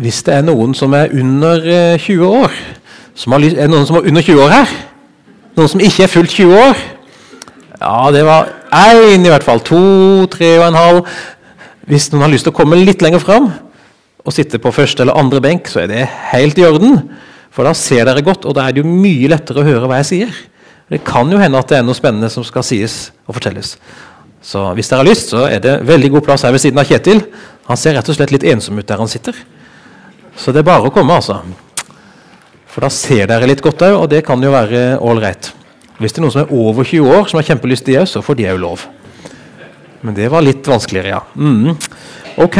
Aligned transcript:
Hvis 0.00 0.22
det 0.24 0.32
er 0.32 0.44
noen 0.46 0.72
som 0.76 0.94
er 0.96 1.12
under 1.12 1.60
eh, 1.68 2.00
20 2.00 2.24
år 2.24 2.54
som 3.20 3.34
har 3.34 3.42
Er 3.44 3.66
det 3.66 3.72
noen 3.72 3.84
som 3.88 3.98
er 3.98 4.06
under 4.08 4.24
20 4.24 4.44
år 4.46 4.52
her? 4.54 4.70
Noen 5.58 5.68
som 5.68 5.82
ikke 5.84 6.06
er 6.06 6.12
fullt 6.12 6.32
20 6.38 6.54
år? 6.56 6.78
Ja, 7.80 8.10
det 8.14 8.22
var 8.24 8.48
én 8.72 9.26
i 9.26 9.32
hvert 9.32 9.44
fall. 9.44 9.60
To, 9.66 9.80
tre 10.32 10.54
og 10.60 10.68
en 10.68 10.78
halv. 10.78 11.10
Hvis 11.90 12.08
noen 12.12 12.24
har 12.24 12.32
lyst 12.32 12.46
til 12.48 12.54
å 12.54 12.56
komme 12.56 12.78
litt 12.80 13.04
lenger 13.04 13.20
fram 13.20 13.50
og 14.20 14.34
sitte 14.36 14.60
på 14.60 14.72
første 14.72 15.04
eller 15.04 15.16
andre 15.20 15.40
benk, 15.44 15.68
så 15.68 15.82
er 15.82 15.90
det 15.90 16.08
helt 16.30 16.58
i 16.60 16.64
orden. 16.68 17.00
For 17.52 17.66
da 17.66 17.74
ser 17.76 18.06
dere 18.08 18.24
godt, 18.24 18.46
og 18.48 18.56
da 18.56 18.68
er 18.68 18.76
det 18.76 18.84
jo 18.84 18.88
mye 18.88 19.30
lettere 19.32 19.60
å 19.60 19.66
høre 19.66 19.88
hva 19.88 20.00
jeg 20.00 20.10
sier. 20.10 20.42
Det 20.92 21.02
kan 21.04 21.28
jo 21.32 21.40
hende 21.40 21.60
at 21.60 21.72
det 21.72 21.80
er 21.80 21.86
noe 21.86 21.98
spennende 21.98 22.30
som 22.32 22.44
skal 22.46 22.64
sies 22.64 23.10
og 23.26 23.36
fortelles. 23.36 23.76
Så 24.40 24.64
hvis 24.76 24.88
dere 24.88 25.02
har 25.02 25.08
lyst, 25.08 25.32
så 25.34 25.44
er 25.48 25.60
det 25.64 25.80
veldig 25.88 26.14
god 26.16 26.28
plass 26.28 26.46
her 26.46 26.56
ved 26.56 26.62
siden 26.62 26.80
av 26.80 26.88
Kjetil. 26.88 27.24
Han 27.68 27.80
ser 27.80 27.96
rett 27.98 28.08
og 28.08 28.16
slett 28.16 28.32
litt 28.32 28.46
ensom 28.48 28.80
ut 28.80 28.88
der 28.88 29.00
han 29.00 29.10
sitter. 29.10 29.36
Så 30.36 30.52
det 30.54 30.62
er 30.62 30.68
bare 30.70 30.88
å 30.88 30.94
komme, 30.94 31.16
altså. 31.16 31.40
For 32.70 32.84
da 32.84 32.90
ser 32.94 33.26
dere 33.30 33.48
litt 33.50 33.62
godt 33.64 33.82
òg, 33.86 33.96
og 34.04 34.08
det 34.12 34.22
kan 34.26 34.42
jo 34.42 34.52
være 34.54 35.00
ålreit. 35.02 35.50
Hvis 36.00 36.14
det 36.14 36.20
er 36.20 36.24
noen 36.24 36.34
som 36.34 36.44
er 36.44 36.54
over 36.54 36.86
20 36.86 37.10
år 37.16 37.28
som 37.28 37.40
har 37.40 37.48
kjempelyst, 37.50 37.86
de 37.88 37.98
òg, 38.00 38.08
så 38.08 38.22
får 38.24 38.38
de 38.38 38.48
òg 38.52 38.60
lov. 38.62 38.86
Men 40.06 40.16
det 40.16 40.30
var 40.32 40.44
litt 40.46 40.64
vanskeligere, 40.64 41.18
ja. 41.18 41.20
Mm. 41.36 41.74
Ok, 42.40 42.58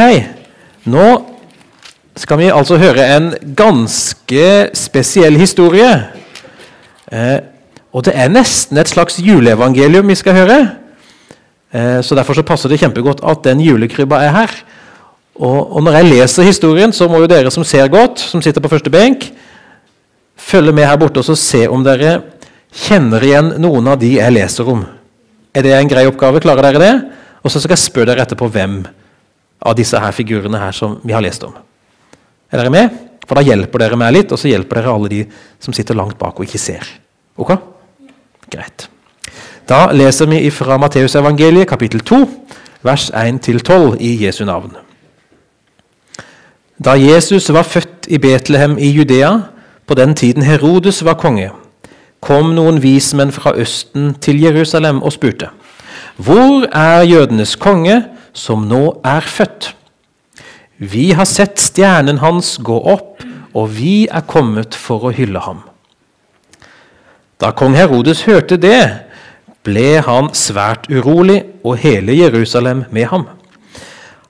nå 0.92 1.06
skal 2.20 2.40
vi 2.40 2.50
altså 2.52 2.76
høre 2.80 3.06
en 3.14 3.30
ganske 3.56 4.48
spesiell 4.76 5.38
historie. 5.40 5.88
Eh, 7.10 7.38
og 7.90 8.04
det 8.06 8.14
er 8.18 8.30
nesten 8.30 8.78
et 8.78 8.90
slags 8.90 9.18
juleevangelium 9.22 10.10
vi 10.10 10.18
skal 10.18 10.36
høre. 10.42 10.58
Eh, 11.72 12.00
så 12.02 12.18
Derfor 12.18 12.36
så 12.36 12.46
passer 12.46 12.70
det 12.70 12.80
kjempegodt 12.82 13.22
at 13.26 13.44
den 13.46 13.62
julekrybba 13.64 14.20
er 14.26 14.34
her. 14.34 14.58
Og, 15.40 15.72
og, 15.72 15.82
Når 15.82 15.96
jeg 15.96 16.08
leser 16.10 16.48
historien, 16.48 16.92
så 16.92 17.08
må 17.08 17.22
jo 17.22 17.30
dere 17.30 17.50
som 17.52 17.64
ser 17.64 17.88
godt, 17.88 18.20
som 18.20 18.42
sitter 18.44 18.60
på 18.60 18.68
første 18.68 18.92
benk, 18.92 19.30
følge 20.36 20.72
med 20.76 20.84
her 20.84 20.98
borte 21.00 21.22
og 21.22 21.24
så 21.24 21.36
se 21.38 21.66
om 21.68 21.84
dere 21.84 22.18
kjenner 22.70 23.24
igjen 23.24 23.54
noen 23.60 23.88
av 23.88 23.98
de 24.00 24.14
jeg 24.18 24.34
leser 24.36 24.68
om. 24.68 24.84
Er 25.56 25.64
det 25.64 25.72
en 25.74 25.88
grei 25.90 26.04
oppgave? 26.08 26.42
Klarer 26.44 26.68
dere 26.68 26.82
det? 26.82 26.94
Og 27.40 27.52
så 27.52 27.60
skal 27.60 27.74
jeg 27.74 27.86
spørre 27.86 28.12
dere 28.12 28.26
etterpå 28.26 28.50
hvem 28.52 28.82
av 29.60 29.76
disse 29.76 29.98
her 30.00 30.12
figurene 30.16 30.60
her 30.60 30.76
som 30.76 30.98
vi 31.02 31.16
har 31.16 31.24
lest 31.24 31.44
om. 31.48 31.56
Er 32.52 32.60
dere 32.60 32.72
med? 32.72 33.00
For 33.26 33.38
da 33.38 33.44
hjelper 33.46 33.84
dere 33.84 33.98
meg 34.00 34.14
litt, 34.16 34.32
og 34.34 34.40
så 34.40 34.50
hjelper 34.50 34.80
dere 34.80 34.92
alle 34.92 35.10
de 35.12 35.20
som 35.62 35.74
sitter 35.76 35.96
langt 35.96 36.18
bak 36.20 36.36
og 36.36 36.46
ikke 36.48 36.60
ser. 36.60 36.88
Ok? 37.40 37.54
Greit. 38.50 38.88
Da 39.70 39.86
leser 39.94 40.28
vi 40.30 40.42
fra 40.52 40.76
Matteusevangeliet 40.82 41.68
kapittel 41.70 42.02
2, 42.04 42.22
vers 42.82 43.10
1-12 43.14 44.00
i 44.02 44.16
Jesu 44.24 44.44
navn. 44.48 44.74
Da 46.84 46.94
Jesus 46.96 47.52
var 47.52 47.62
født 47.62 48.06
i 48.08 48.18
Betlehem 48.18 48.78
i 48.78 48.88
Judea, 48.90 49.38
på 49.86 49.94
den 49.94 50.14
tiden 50.14 50.42
Herodes 50.42 51.04
var 51.04 51.18
konge, 51.20 51.50
kom 52.20 52.54
noen 52.56 52.78
vismenn 52.82 53.32
fra 53.32 53.52
Østen 53.52 54.14
til 54.20 54.40
Jerusalem 54.40 55.02
og 55.02 55.12
spurte:" 55.12 55.50
Hvor 56.16 56.66
er 56.72 57.02
jødenes 57.02 57.56
konge, 57.56 58.04
som 58.32 58.58
nå 58.68 59.00
er 59.04 59.20
født? 59.20 59.74
Vi 60.78 61.10
har 61.10 61.24
sett 61.24 61.60
stjernen 61.60 62.18
hans 62.18 62.58
gå 62.62 62.76
opp, 62.80 63.22
og 63.54 63.76
vi 63.76 64.08
er 64.10 64.20
kommet 64.20 64.74
for 64.74 65.04
å 65.04 65.12
hylle 65.12 65.40
ham. 65.40 65.60
Da 67.40 67.50
kong 67.50 67.76
Herodes 67.76 68.22
hørte 68.22 68.56
det, 68.56 68.88
ble 69.62 70.00
han 70.00 70.32
svært 70.32 70.88
urolig, 70.88 71.42
og 71.64 71.76
hele 71.76 72.16
Jerusalem 72.16 72.84
med 72.90 73.04
ham. 73.04 73.26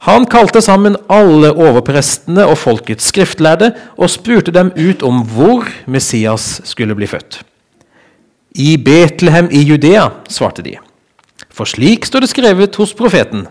Han 0.07 0.25
kalte 0.33 0.63
sammen 0.65 0.97
alle 1.13 1.51
overprestene 1.53 2.47
og 2.49 2.57
folkets 2.57 3.11
skriftlærde 3.13 3.75
og 4.01 4.09
spurte 4.09 4.53
dem 4.55 4.71
ut 4.73 5.03
om 5.05 5.21
hvor 5.29 5.67
Messias 5.85 6.63
skulle 6.65 6.97
bli 6.97 7.09
født. 7.11 7.43
I 8.57 8.79
Betlehem 8.81 9.51
i 9.53 9.61
Judea, 9.61 10.09
svarte 10.29 10.65
de. 10.65 10.79
For 11.53 11.69
slik 11.69 12.09
står 12.09 12.25
det 12.25 12.31
skrevet 12.33 12.79
hos 12.81 12.95
profeten. 12.97 13.45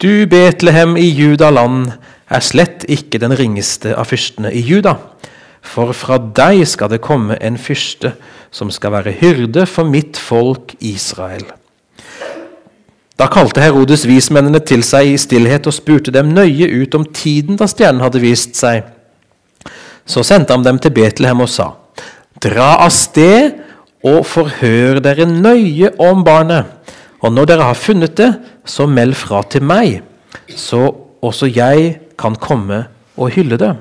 Du 0.00 0.24
Betlehem 0.26 0.96
i 0.96 1.10
Judaland 1.12 1.92
er 2.32 2.42
slett 2.42 2.86
ikke 2.88 3.20
den 3.20 3.36
ringeste 3.36 3.92
av 3.94 4.08
fyrstene 4.08 4.48
i 4.48 4.62
Juda. 4.64 4.96
For 5.64 5.92
fra 5.96 6.16
deg 6.18 6.64
skal 6.68 6.90
det 6.92 7.02
komme 7.04 7.36
en 7.36 7.60
fyrste 7.60 8.14
som 8.54 8.72
skal 8.72 8.96
være 8.96 9.14
hyrde 9.20 9.68
for 9.68 9.84
mitt 9.84 10.16
folk 10.20 10.72
Israel. 10.80 11.44
Da 13.18 13.28
kalte 13.30 13.62
Herodes 13.62 14.08
vismennene 14.10 14.58
til 14.66 14.82
seg 14.86 15.12
i 15.12 15.18
stillhet 15.20 15.68
og 15.70 15.76
spurte 15.76 16.12
dem 16.14 16.32
nøye 16.34 16.66
ut 16.82 16.94
om 16.98 17.04
tiden 17.14 17.58
da 17.60 17.68
stjernen 17.70 18.02
hadde 18.02 18.22
vist 18.22 18.58
seg. 18.58 18.82
Så 20.04 20.24
sendte 20.26 20.52
han 20.52 20.64
dem 20.66 20.80
til 20.82 20.92
Betlehem 20.94 21.44
og 21.44 21.48
sa.: 21.48 21.70
Dra 22.42 22.74
av 22.84 22.90
sted 22.92 23.54
og 24.04 24.24
forhør 24.26 25.00
dere 25.04 25.28
nøye 25.30 25.94
om 26.02 26.24
barnet. 26.26 26.66
Og 27.24 27.32
når 27.32 27.46
dere 27.48 27.68
har 27.70 27.78
funnet 27.78 28.16
det, 28.18 28.34
så 28.68 28.84
meld 28.86 29.14
fra 29.16 29.40
til 29.48 29.62
meg, 29.64 30.02
så 30.48 30.90
også 31.24 31.48
jeg 31.48 32.00
kan 32.20 32.36
komme 32.36 32.84
og 33.16 33.30
hylle 33.32 33.56
det. 33.56 33.72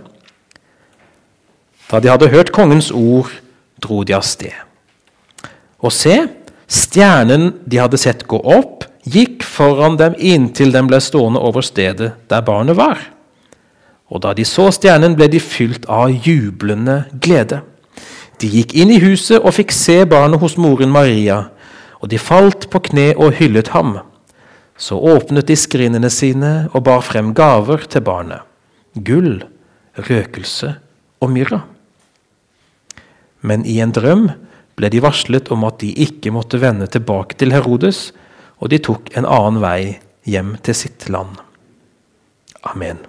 Da 1.92 2.00
de 2.00 2.10
hadde 2.10 2.32
hørt 2.32 2.54
kongens 2.56 2.92
ord, 2.92 3.34
dro 3.84 4.04
de 4.08 4.16
av 4.16 4.24
sted. 4.24 4.54
Og 5.84 5.92
se, 5.92 6.16
stjernen 6.72 7.52
de 7.68 7.82
hadde 7.82 8.00
sett 8.00 8.24
gå 8.30 8.40
opp, 8.40 8.83
gikk 9.04 9.44
foran 9.44 9.98
dem 10.00 10.16
inntil 10.18 10.72
den 10.74 10.88
ble 10.88 11.00
stående 11.04 11.42
over 11.44 11.66
stedet 11.66 12.14
der 12.32 12.46
barnet 12.46 12.78
var. 12.80 13.00
Og 14.14 14.22
da 14.24 14.34
de 14.38 14.46
så 14.46 14.70
stjernen, 14.72 15.16
ble 15.18 15.28
de 15.32 15.40
fylt 15.42 15.88
av 15.90 16.12
jublende 16.12 17.04
glede. 17.24 17.64
De 18.40 18.50
gikk 18.50 18.76
inn 18.78 18.92
i 18.94 19.02
huset 19.02 19.40
og 19.42 19.56
fikk 19.58 19.74
se 19.74 20.04
barnet 20.10 20.42
hos 20.42 20.58
moren 20.60 20.92
Maria, 20.94 21.48
og 22.04 22.12
de 22.12 22.20
falt 22.20 22.68
på 22.70 22.82
kne 22.90 23.14
og 23.16 23.38
hyllet 23.40 23.72
ham. 23.74 23.98
Så 24.78 24.98
åpnet 24.98 25.48
de 25.48 25.58
skrinene 25.58 26.10
sine 26.12 26.68
og 26.74 26.84
bar 26.86 27.04
frem 27.06 27.32
gaver 27.38 27.86
til 27.90 28.04
barnet. 28.06 28.44
Gull, 28.94 29.46
røkelse 29.98 30.76
og 31.24 31.32
myrra. 31.34 31.64
Men 33.42 33.66
i 33.66 33.80
en 33.84 33.94
drøm 33.96 34.28
ble 34.78 34.90
de 34.90 35.02
varslet 35.04 35.50
om 35.54 35.66
at 35.68 35.80
de 35.82 35.92
ikke 36.06 36.34
måtte 36.34 36.60
vende 36.62 36.88
tilbake 36.90 37.38
til 37.38 37.54
Herodes, 37.54 38.12
og 38.64 38.72
de 38.72 38.80
tok 38.80 39.12
en 39.20 39.28
annen 39.28 39.60
vei 39.60 39.80
hjem 40.24 40.54
til 40.64 40.78
sitt 40.78 41.10
land. 41.12 41.36
Amen. 42.64 43.02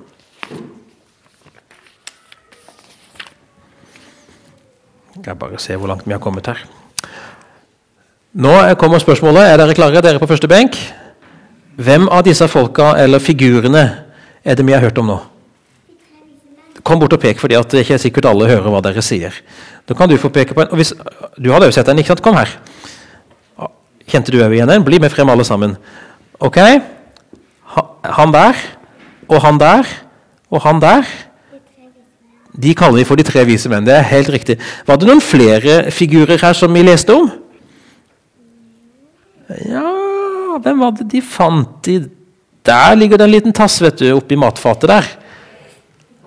Jeg 5.22 5.38
bare 5.38 5.60
se 5.62 5.76
hvor 5.78 5.92
langt 5.92 6.08
vi 6.08 6.12
har 6.16 6.22
kommet 6.22 6.50
her. 6.50 6.58
Nå 8.34 8.50
kommer 8.80 8.98
spørsmålet. 8.98 9.46
Er 9.52 9.60
dere 9.62 9.76
klare, 9.78 10.02
dere 10.02 10.18
på 10.18 10.26
første 10.26 10.50
benk? 10.50 10.74
Hvem 11.78 12.08
av 12.10 12.24
disse 12.26 12.48
folka 12.50 12.96
eller 12.98 13.22
figurene 13.22 13.84
er 14.42 14.58
det 14.58 14.66
vi 14.66 14.74
har 14.74 14.82
hørt 14.82 14.98
om 14.98 15.12
nå? 15.12 15.20
Kom 16.84 16.98
bort 16.98 17.14
og 17.14 17.22
pek, 17.22 17.38
for 17.38 17.48
det 17.48 17.56
er 17.62 17.84
ikke 17.84 18.02
sikkert 18.02 18.26
alle 18.28 18.50
hører 18.50 18.74
hva 18.74 18.82
dere 18.82 19.02
sier. 19.06 19.38
Da 19.86 19.94
kan 19.94 20.10
Du 20.10 20.18
få 20.18 20.28
peke 20.34 20.54
på 20.54 20.66
en. 20.66 20.74
Hvis, 20.74 20.92
du 21.38 21.52
jo 21.52 21.70
sett 21.70 21.86
den, 21.86 22.02
ikke 22.02 22.10
sant? 22.10 22.22
Kom 22.22 22.34
her. 22.34 22.50
Kjente 24.08 24.32
du 24.32 24.40
òg 24.44 24.52
igjen 24.52 24.68
den? 24.68 24.84
Bli 24.84 24.98
med 25.00 25.12
frem, 25.12 25.30
alle 25.32 25.44
sammen. 25.46 25.76
Ok? 26.40 26.58
Han 28.04 28.32
der, 28.34 28.58
og 29.28 29.38
han 29.42 29.60
der, 29.60 29.88
og 30.50 30.60
han 30.62 30.82
der. 30.82 31.08
De 32.62 32.74
kaller 32.74 33.00
vi 33.00 33.06
for 33.08 33.18
de 33.18 33.24
tre 33.26 33.42
vise 33.48 33.70
menn. 33.70 33.86
Det 33.86 33.94
er 33.96 34.04
helt 34.12 34.30
riktig. 34.30 34.58
Var 34.86 34.98
det 35.00 35.08
noen 35.08 35.22
flere 35.24 35.78
figurer 35.94 36.38
her 36.38 36.54
som 36.54 36.74
vi 36.74 36.84
leste 36.84 37.16
om? 37.16 37.30
Ja 39.68 39.90
Hvem 40.62 40.78
var 40.80 40.92
det 40.94 41.08
de 41.10 41.20
fant? 41.20 41.80
De 41.84 42.06
der 42.64 42.94
ligger 42.94 43.18
det 43.18 43.24
en 43.26 43.30
liten 43.34 43.52
tass 43.52 43.82
vet 43.82 43.98
du, 44.00 44.06
oppi 44.16 44.38
matfatet 44.40 44.88
der. 44.88 45.08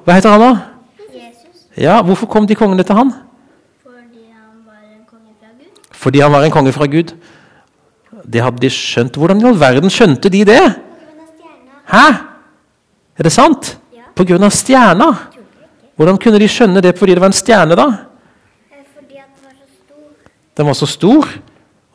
Hva 0.06 0.18
heter 0.18 0.36
han, 0.36 0.44
da? 0.44 0.52
Jesus. 1.16 1.64
Ja, 1.78 2.02
Hvorfor 2.06 2.30
kom 2.30 2.46
de 2.48 2.56
kongene 2.56 2.84
til 2.84 2.96
han? 2.96 3.14
Fordi 3.88 4.22
han 4.30 4.62
var 4.62 4.84
en 4.84 5.06
konge 5.10 5.34
fra 5.34 5.50
Gud. 5.58 5.74
Fordi 5.92 6.20
han 6.20 6.32
var 6.32 6.44
en 6.46 6.52
konge 6.52 6.74
fra 6.76 6.86
Gud. 6.86 7.16
Det 8.28 8.42
hadde 8.44 8.60
de 8.60 8.70
skjønt. 8.74 9.16
Hvordan 9.16 9.40
i 9.42 9.48
all 9.48 9.60
verden 9.62 9.90
skjønte 9.94 10.30
de 10.34 10.42
det? 10.48 10.62
Hæ? 11.88 12.06
Er 13.18 13.24
det 13.24 13.32
sant? 13.32 13.78
Ja. 13.96 14.04
På 14.16 14.26
grunn 14.28 14.44
av 14.44 14.52
stjerna? 14.52 15.08
Hvordan 15.98 16.20
kunne 16.22 16.40
de 16.42 16.50
skjønne 16.52 16.82
det 16.84 16.92
fordi 17.00 17.16
det 17.16 17.22
var 17.24 17.32
en 17.32 17.38
stjerne, 17.38 17.78
da? 17.80 17.88
Eh, 18.70 18.84
Fordi 18.94 19.18
at 19.18 19.32
den 19.40 19.46
var 19.48 19.56
så 19.56 19.66
stor, 19.88 20.12
Den 20.58 20.68
var 20.68 20.74
så 20.78 20.88
stor, 20.92 21.32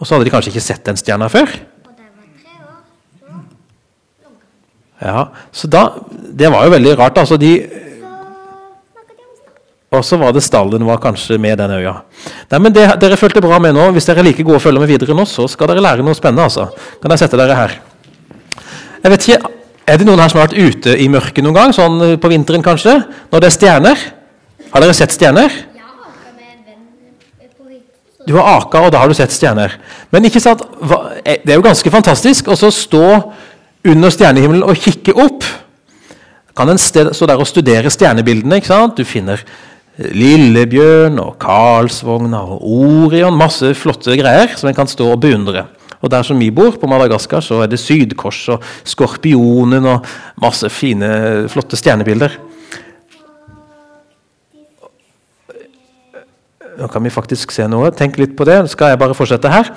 og 0.01 0.07
så 0.09 0.15
hadde 0.17 0.25
de 0.27 0.33
kanskje 0.35 0.51
ikke 0.55 0.65
sett 0.65 0.85
den 0.89 0.97
stjerna 0.99 1.29
før. 1.31 1.47
og 1.53 1.93
den 1.95 2.09
var 2.17 2.27
tre 2.41 2.55
år, 2.65 2.81
så. 3.21 3.31
Ja, 5.07 5.29
så 5.53 5.69
da, 5.71 5.85
Det 6.33 6.51
var 6.51 6.65
jo 6.65 6.71
veldig 6.71 6.99
rart. 6.99 7.19
altså 7.19 7.37
de, 7.37 7.53
Så 7.61 7.69
snakket 7.69 9.17
de 9.19 9.23
om 9.29 9.37
stall. 9.37 9.55
Og 9.93 10.05
så 10.05 10.17
var 10.17 10.33
det 10.33 10.41
stallen 10.45 10.87
var 10.89 11.01
kanskje 11.03 11.37
med 11.41 11.59
den 11.61 11.75
øya. 11.77 11.99
Nei, 12.51 12.59
men 12.65 12.73
det, 12.73 12.87
Dere 13.01 13.17
fulgte 13.21 13.43
bra 13.45 13.59
med 13.61 13.75
nå. 13.77 13.91
Hvis 13.93 14.07
dere 14.09 14.23
er 14.23 14.29
like 14.31 14.45
gode 14.45 14.57
å 14.57 14.65
følge 14.65 14.81
med 14.81 14.89
videre 14.89 15.17
nå, 15.17 15.27
så 15.29 15.45
skal 15.51 15.69
dere 15.69 15.85
lære 15.85 16.07
noe 16.07 16.17
spennende. 16.17 16.47
altså. 16.49 16.65
Kan 17.03 17.13
dere 17.13 17.21
sette 17.21 17.41
dere 17.41 17.59
her? 17.59 17.75
Jeg 19.03 19.13
vet 19.13 19.29
ikke, 19.29 19.59
Er 19.83 19.99
det 19.99 20.07
noen 20.07 20.21
her 20.23 20.31
som 20.31 20.39
har 20.39 20.47
vært 20.47 20.63
ute 20.63 20.93
i 20.95 21.09
mørket 21.11 21.43
noen 21.43 21.57
gang? 21.57 21.73
Sånn 21.75 21.97
eh, 22.07 22.13
på 22.17 22.29
vinteren, 22.31 22.63
kanskje? 22.63 22.93
Når 23.33 23.41
det 23.43 23.49
er 23.49 23.55
stjerner? 23.57 24.05
Har 24.71 24.85
dere 24.85 24.95
sett 24.95 25.13
stjerner? 25.13 25.51
Eh. 25.51 25.69
Du 28.23 28.37
har 28.39 28.61
aka, 28.61 28.79
og 28.79 28.93
da 28.95 29.03
har 29.03 29.11
du 29.11 29.17
sett 29.19 29.35
stjerner. 29.35 29.75
Men 30.15 30.31
ikke 30.31 30.41
sant, 30.41 30.63
eh, 31.27 31.43
det 31.43 31.51
er 31.51 31.59
jo 31.59 31.67
ganske 31.67 31.91
fantastisk 31.91 32.47
å 32.47 32.55
stå 32.55 33.09
under 33.91 34.15
stjernehimmelen 34.15 34.63
og 34.63 34.79
kikke 34.79 35.19
opp. 35.19 35.43
Kan 36.57 36.71
en 36.71 36.79
sted, 36.79 37.11
stå 37.11 37.27
der 37.27 37.43
og 37.43 37.51
studere 37.51 37.91
stjernebildene. 37.91 38.63
ikke 38.63 38.71
sant? 38.71 38.97
Du 38.97 39.05
finner 39.05 39.43
Lillebjørn 40.01 41.19
og 41.21 41.37
Karlsvogna 41.43 42.41
og 42.55 42.65
Orion. 42.65 43.37
Masse 43.37 43.75
flotte 43.77 44.17
greier 44.19 44.55
som 44.57 44.71
en 44.71 44.77
kan 44.77 44.91
stå 44.91 45.11
og 45.13 45.21
beundre. 45.25 45.67
Og 46.03 46.11
der 46.11 46.25
som 46.27 46.41
vi 46.41 46.51
bor, 46.51 46.73
på 46.75 46.89
Madagaskar, 46.91 47.45
så 47.45 47.61
er 47.63 47.69
det 47.71 47.79
Sydkors 47.79 48.41
og 48.51 48.65
Skorpionen 48.89 49.85
og 49.87 50.09
masse 50.43 50.67
fine, 50.73 51.47
flotte 51.53 51.79
stjernebilder. 51.79 52.41
Nå 56.81 56.89
kan 56.91 57.05
vi 57.05 57.13
faktisk 57.13 57.53
se 57.55 57.69
noe. 57.71 57.93
Tenk 57.95 58.17
litt 58.19 58.35
på 58.35 58.47
det. 58.49 58.65
Skal 58.73 58.95
jeg 58.95 58.99
bare 58.99 59.15
fortsette 59.15 59.53
her? 59.53 59.71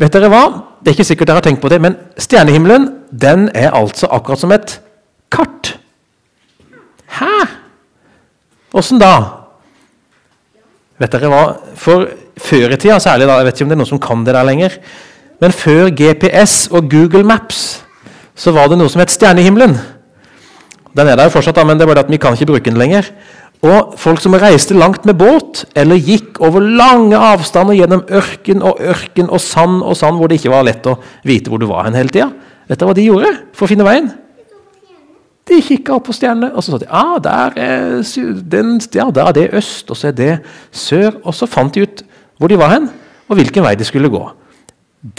Vet 0.00 0.16
dere 0.16 0.30
hva? 0.32 0.44
Det 0.82 0.90
er 0.90 0.96
ikke 0.96 1.06
sikkert 1.06 1.30
dere 1.30 1.38
har 1.38 1.46
tenkt 1.46 1.62
på 1.62 1.70
det, 1.70 1.78
men 1.84 1.94
stjernehimmelen 2.18 2.88
den 3.12 3.46
er 3.54 3.76
altså 3.76 4.08
akkurat 4.10 4.40
som 4.42 4.54
et 4.56 4.80
kart. 5.30 5.76
Hæ? 7.14 7.30
Åssen 8.74 8.98
da? 8.98 9.14
Vet 10.98 11.14
dere 11.14 11.30
hva? 11.30 11.42
For 11.78 12.08
før 12.40 12.74
i 12.74 12.78
tida, 12.78 12.98
særlig 13.02 13.28
da, 13.28 13.38
jeg 13.38 13.48
vet 13.48 13.58
ikke 13.58 13.66
om 13.66 13.72
det 13.72 13.76
er 13.76 13.82
noen 13.82 13.92
som 13.92 14.02
kan 14.02 14.24
det 14.26 14.34
der 14.34 14.46
lenger, 14.46 14.78
men 15.42 15.54
før 15.54 15.90
GPS 15.94 16.68
og 16.74 16.88
Google 16.90 17.24
Maps 17.26 17.62
så 18.38 18.50
var 18.54 18.70
det 18.70 18.78
noe 18.80 18.90
som 18.90 19.02
het 19.02 19.12
stjernehimmelen. 19.14 19.76
Den 20.94 21.10
er 21.10 21.18
der 21.18 21.28
jo 21.28 21.34
fortsatt, 21.34 21.58
da, 21.58 21.64
men 21.66 21.78
det 21.78 21.86
bare 21.86 22.00
det 22.00 22.06
at 22.06 22.12
vi 22.12 22.18
kan 22.22 22.34
ikke 22.34 22.50
bruke 22.50 22.70
den 22.70 22.78
lenger. 22.78 23.10
Og 23.64 23.94
folk 23.98 24.20
som 24.20 24.34
reiste 24.38 24.76
langt 24.76 25.06
med 25.08 25.16
båt, 25.18 25.64
eller 25.78 25.98
gikk 25.98 26.40
over 26.44 26.62
lange 26.62 27.18
avstander 27.18 27.78
gjennom 27.78 28.02
ørken 28.10 28.62
og 28.66 28.82
ørken 28.82 29.30
og 29.30 29.40
sand 29.42 29.80
og 29.82 29.96
sand 29.98 30.18
hvor 30.20 30.30
det 30.30 30.40
ikke 30.40 30.52
var 30.52 30.66
lett 30.66 30.86
å 30.90 30.98
vite 31.26 31.50
hvor 31.50 31.62
du 31.62 31.66
var 31.70 31.86
hen 31.86 31.96
hele 31.98 32.12
tida. 32.12 32.28
Vet 32.68 32.78
dere 32.78 32.90
hva 32.90 32.98
de 32.98 33.06
gjorde 33.06 33.32
for 33.54 33.66
å 33.66 33.70
finne 33.70 33.86
veien? 33.86 34.10
De 35.48 35.60
kikka 35.60 35.98
opp 35.98 36.06
på 36.08 36.14
stjernene, 36.16 36.54
og 36.56 36.64
så 36.64 36.72
sa 36.72 36.80
de 36.80 36.88
ah, 36.88 37.16
der, 37.20 37.56
er, 37.60 38.02
den, 38.50 38.78
ja, 38.94 39.10
der 39.12 39.28
er 39.28 39.36
det 39.36 39.48
øst, 39.60 39.90
og 39.90 39.96
så 40.00 40.08
er 40.08 40.16
det 40.16 40.32
sør. 40.72 41.18
Og 41.24 41.34
så 41.36 41.48
fant 41.50 41.74
de 41.74 41.84
ut 41.84 42.04
hvor 42.40 42.48
de 42.48 42.58
var 42.58 42.72
hen, 42.72 42.88
og 43.28 43.36
hvilken 43.38 43.64
vei 43.64 43.74
de 43.76 43.84
skulle 43.84 44.08
gå. 44.12 44.22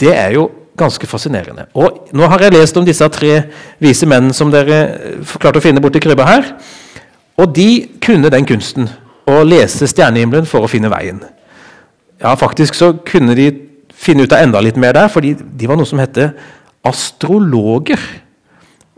Det 0.00 0.10
er 0.10 0.34
jo 0.34 0.48
ganske 0.76 1.06
fascinerende. 1.06 1.68
Og 1.74 2.08
Nå 2.12 2.26
har 2.26 2.42
jeg 2.42 2.52
lest 2.52 2.76
om 2.76 2.84
disse 2.84 3.06
tre 3.08 3.38
vise 3.80 4.06
menn 4.06 4.32
som 4.36 4.50
dere 4.52 4.80
eh, 4.82 5.36
klarte 5.40 5.62
å 5.62 5.64
finne 5.64 5.80
borti 5.80 6.02
krybba 6.02 6.26
her. 6.28 6.50
Og 7.40 7.54
de 7.56 7.86
kunne 8.02 8.32
den 8.32 8.46
kunsten 8.48 8.88
å 9.26 9.40
lese 9.46 9.88
stjernehimmelen 9.90 10.46
for 10.48 10.64
å 10.64 10.70
finne 10.70 10.90
veien. 10.92 11.22
Ja, 12.22 12.34
Faktisk 12.38 12.76
så 12.76 12.92
kunne 13.06 13.36
de 13.38 13.50
finne 13.96 14.26
ut 14.26 14.32
av 14.32 14.44
enda 14.44 14.60
litt 14.64 14.78
mer 14.80 14.94
der, 14.96 15.08
fordi 15.12 15.34
de 15.36 15.68
var 15.68 15.78
noe 15.78 15.88
som 15.88 16.00
heter 16.00 16.34
astrologer. 16.86 18.00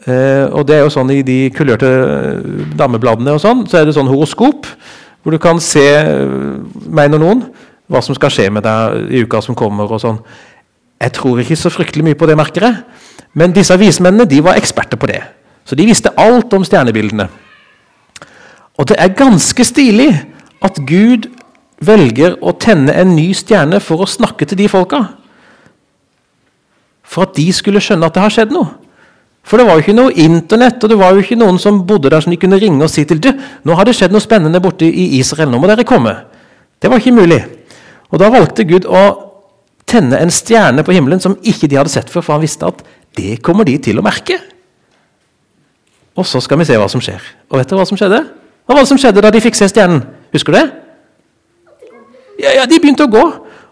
Eh, 0.08 0.46
og 0.54 0.64
det 0.68 0.78
er 0.78 0.86
jo 0.86 0.92
sånn 0.92 1.10
I 1.12 1.22
de 1.26 1.38
kulørte 1.52 1.88
eh, 1.88 2.68
damebladene 2.78 3.34
og 3.36 3.42
sånn, 3.42 3.66
så 3.68 3.80
er 3.80 3.88
det 3.88 3.96
sånn 3.96 4.08
horoskop, 4.08 4.68
hvor 5.20 5.34
du 5.34 5.40
kan 5.42 5.60
se, 5.60 5.84
meg 6.88 7.10
mener 7.10 7.20
noen, 7.20 7.42
hva 7.88 8.00
som 8.04 8.16
skal 8.16 8.32
skje 8.32 8.46
med 8.54 8.64
deg 8.64 9.12
i 9.12 9.24
uka 9.26 9.42
som 9.44 9.56
kommer. 9.58 9.90
og 9.90 10.00
sånn. 10.00 10.20
Jeg 11.02 11.14
tror 11.16 11.40
ikke 11.42 11.58
så 11.58 11.72
fryktelig 11.72 12.06
mye 12.06 12.18
på 12.18 12.28
det, 12.28 12.36
merker 12.38 12.64
jeg. 12.64 12.78
Men 13.36 13.52
disse 13.52 13.76
vismennene 13.76 14.28
de 14.28 14.40
var 14.44 14.56
eksperter 14.60 15.00
på 15.00 15.10
det. 15.10 15.20
Så 15.68 15.76
de 15.76 15.86
visste 15.88 16.12
alt 16.16 16.52
om 16.56 16.64
stjernebildene. 16.64 17.28
Og 18.78 18.88
det 18.88 18.96
er 18.98 19.16
ganske 19.18 19.64
stilig 19.66 20.10
at 20.64 20.78
Gud 20.88 21.28
velger 21.84 22.38
å 22.40 22.54
tenne 22.58 22.94
en 22.94 23.14
ny 23.16 23.30
stjerne 23.36 23.80
for 23.82 24.02
å 24.02 24.10
snakke 24.10 24.46
til 24.48 24.58
de 24.62 24.68
folka. 24.70 25.02
For 27.04 27.26
at 27.26 27.36
de 27.36 27.46
skulle 27.52 27.82
skjønne 27.82 28.08
at 28.08 28.16
det 28.16 28.24
har 28.24 28.34
skjedd 28.34 28.54
noe. 28.54 28.87
For 29.48 29.56
det 29.56 29.64
var 29.64 29.78
jo 29.78 29.84
ikke 29.86 29.96
noe 29.96 30.12
internett, 30.20 30.82
og 30.84 30.90
det 30.92 30.98
var 31.00 31.14
jo 31.16 31.22
ikke 31.22 31.38
noen 31.40 31.56
som 31.60 31.80
bodde 31.88 32.10
der 32.12 32.20
som 32.20 32.34
de 32.34 32.40
kunne 32.40 32.58
ringe 32.60 32.84
og 32.84 32.92
si 32.92 33.06
til 33.08 33.20
du, 33.22 33.30
nå 33.64 33.76
har 33.78 33.88
det 33.88 33.94
skjedd 33.96 34.12
noe 34.12 34.20
spennende 34.20 34.60
borte 34.60 34.84
i 34.84 35.06
Israel, 35.18 35.48
nå 35.48 35.60
må 35.62 35.70
dere 35.70 35.86
komme. 35.88 36.12
Det 36.78 36.90
var 36.92 37.00
ikke 37.00 37.16
mulig. 37.16 37.40
Og 38.12 38.20
da 38.20 38.28
valgte 38.32 38.66
Gud 38.68 38.84
å 38.84 39.02
tenne 39.88 40.20
en 40.20 40.32
stjerne 40.32 40.84
på 40.84 40.92
himmelen 40.92 41.22
som 41.24 41.38
ikke 41.40 41.68
de 41.70 41.78
hadde 41.80 41.92
sett 41.92 42.12
før, 42.12 42.26
for 42.26 42.36
han 42.36 42.44
visste 42.44 42.68
at 42.68 42.84
det 43.16 43.38
kommer 43.44 43.64
de 43.64 43.78
til 43.82 43.98
å 43.98 44.04
merke. 44.04 44.36
Og 46.18 46.26
så 46.28 46.42
skal 46.44 46.60
vi 46.60 46.66
se 46.68 46.76
hva 46.76 46.90
som 46.92 47.02
skjer. 47.02 47.24
Og 47.48 47.60
vet 47.60 47.70
dere 47.70 47.80
hva 47.80 47.88
som 47.88 47.98
skjedde? 47.98 48.20
Hva 48.68 48.76
var 48.76 48.84
det 48.84 48.90
som 48.90 49.00
skjedde 49.00 49.24
da 49.24 49.32
de 49.32 49.40
fikk 49.40 49.56
se 49.56 49.70
stjernen? 49.70 50.02
Husker 50.34 50.52
du 50.52 50.58
det? 50.58 50.66
Ja, 52.42 52.52
ja, 52.60 52.64
De 52.68 52.78
begynte 52.78 53.06
å 53.06 53.12
gå. 53.12 53.24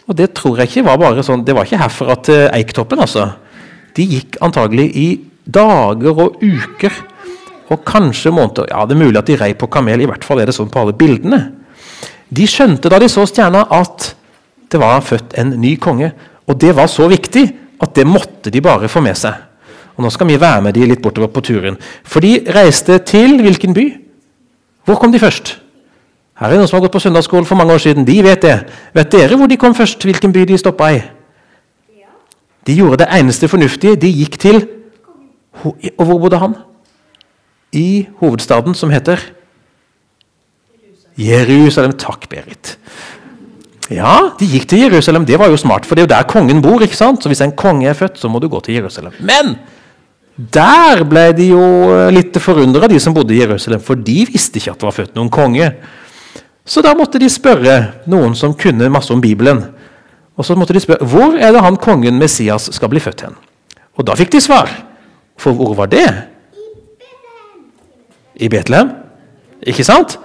Og 0.07 0.15
det 0.17 0.31
tror 0.39 0.61
jeg 0.63 0.71
ikke 0.71 0.87
var 0.87 1.01
bare 1.03 1.25
sånn, 1.27 1.43
det 1.45 1.55
var 1.57 1.67
ikke 1.67 1.81
herfra 1.83 2.15
til 2.25 2.47
Eiktoppen. 2.55 3.03
altså. 3.03 3.33
De 3.99 4.07
gikk 4.07 4.39
antagelig 4.45 4.87
i 4.95 5.07
dager 5.47 6.19
og 6.27 6.43
uker 6.43 6.93
og 7.71 7.83
kanskje 7.87 8.31
måneder. 8.31 8.69
Ja, 8.71 8.85
Det 8.87 8.97
er 8.97 9.05
mulig 9.05 9.19
at 9.19 9.27
de 9.27 9.37
rei 9.37 9.55
på 9.55 9.67
kamel, 9.67 10.01
i 10.01 10.07
hvert 10.07 10.25
fall 10.25 10.41
er 10.41 10.47
det 10.47 10.55
sånn 10.55 10.71
på 10.71 10.81
alle 10.81 10.93
bildene. 10.93 11.53
De 12.31 12.47
skjønte 12.47 12.91
da 12.91 12.99
de 12.99 13.09
så 13.09 13.27
stjerna 13.27 13.67
at 13.71 14.15
det 14.71 14.81
var 14.81 15.01
født 15.01 15.37
en 15.39 15.55
ny 15.61 15.77
konge. 15.77 16.13
Og 16.47 16.59
det 16.59 16.75
var 16.77 16.87
så 16.91 17.09
viktig 17.11 17.45
at 17.83 17.95
det 17.95 18.07
måtte 18.07 18.51
de 18.51 18.61
bare 18.61 18.89
få 18.89 19.01
med 19.03 19.17
seg. 19.19 19.35
Og 19.97 20.05
Nå 20.05 20.11
skal 20.13 20.29
vi 20.29 20.41
være 20.41 20.63
med 20.63 20.75
de 20.75 20.87
litt 20.87 21.03
bortover 21.03 21.31
på 21.33 21.41
turen. 21.41 21.79
For 22.05 22.21
de 22.21 22.45
reiste 22.53 22.99
til 22.99 23.41
hvilken 23.41 23.75
by? 23.75 23.87
Hvor 24.85 24.99
kom 25.01 25.13
de 25.13 25.19
først? 25.19 25.57
Her 26.37 26.53
er 26.53 26.61
noen 26.61 26.69
som 26.69 26.77
har 26.77 26.85
gått 26.85 26.99
på 26.99 27.01
søndagsskole 27.01 27.49
for 27.49 27.57
mange 27.57 27.73
år 27.73 27.81
siden. 27.81 28.05
De 28.05 28.17
vet 28.23 28.43
det. 28.43 28.57
Vet 28.95 29.13
dere 29.15 29.39
hvor 29.39 29.49
de 29.49 29.57
kom 29.57 29.75
først? 29.75 30.05
Hvilken 30.05 30.35
by 30.35 30.45
de 30.45 30.59
stoppa 30.61 30.91
i? 30.93 31.01
De 32.67 32.75
gjorde 32.77 33.05
det 33.05 33.09
eneste 33.15 33.49
fornuftige. 33.49 33.97
De 33.97 34.11
gikk 34.11 34.37
til 34.43 34.61
Og 35.65 36.05
hvor 36.05 36.19
bodde 36.21 36.41
han? 36.41 36.57
I 37.73 38.07
hovedstaden 38.21 38.75
som 38.75 38.93
heter 38.93 39.21
Jerusalem. 41.17 41.97
Takk, 41.97 42.29
Berit. 42.29 42.77
Ja, 43.93 44.33
de 44.39 44.49
gikk 44.51 44.67
til 44.69 44.85
Jerusalem. 44.87 45.25
Det 45.27 45.39
var 45.39 45.51
jo 45.51 45.59
smart, 45.61 45.87
for 45.87 45.95
det 45.95 46.05
er 46.05 46.09
jo 46.09 46.15
der 46.15 46.29
kongen 46.29 46.61
bor. 46.63 46.83
ikke 46.83 46.99
sant? 46.99 47.23
Så 47.23 47.31
hvis 47.31 47.43
en 47.45 47.55
konge 47.57 47.89
er 47.89 47.95
født, 47.95 48.19
så 48.19 48.29
må 48.29 48.41
du 48.43 48.49
gå 48.51 48.61
til 48.61 48.81
Jerusalem. 48.81 49.15
Men 49.21 49.55
der 50.37 51.05
ble 51.09 51.31
de 51.37 51.51
jo 51.53 51.63
eh, 51.95 52.11
litt 52.13 52.37
forundra, 52.43 52.91
de 52.91 52.99
som 53.01 53.15
bodde 53.17 53.35
i 53.35 53.41
Jerusalem. 53.41 53.81
For 53.81 53.97
de 53.97 54.25
visste 54.29 54.61
ikke 54.61 54.75
at 54.75 54.83
det 54.83 54.89
var 54.89 54.97
født 54.99 55.15
noen 55.17 55.31
konge. 55.33 55.71
Så 56.67 56.83
da 56.83 56.93
måtte 56.99 57.21
de 57.23 57.31
spørre 57.31 57.77
noen 58.11 58.35
som 58.37 58.57
kunne 58.59 58.91
masse 58.93 59.15
om 59.15 59.23
Bibelen. 59.23 59.63
Og 60.37 60.45
så 60.45 60.57
måtte 60.59 60.75
de 60.77 60.83
spørre 60.83 61.07
hvor 61.09 61.39
er 61.39 61.55
det 61.55 61.63
han 61.65 61.79
kongen 61.81 62.19
Messias 62.21 62.69
skal 62.75 62.91
bli 62.93 63.01
født 63.01 63.25
hen. 63.25 63.39
Og 63.97 64.05
da 64.05 64.17
fikk 64.19 64.35
de 64.35 64.43
svar. 64.45 64.69
For 65.47 65.55
hvor 65.55 65.77
var 65.79 65.87
det? 65.87 66.07
I 68.43 68.49
Betlehem. 68.51 68.91
Ikke 69.63 69.85
sant? 69.87 70.17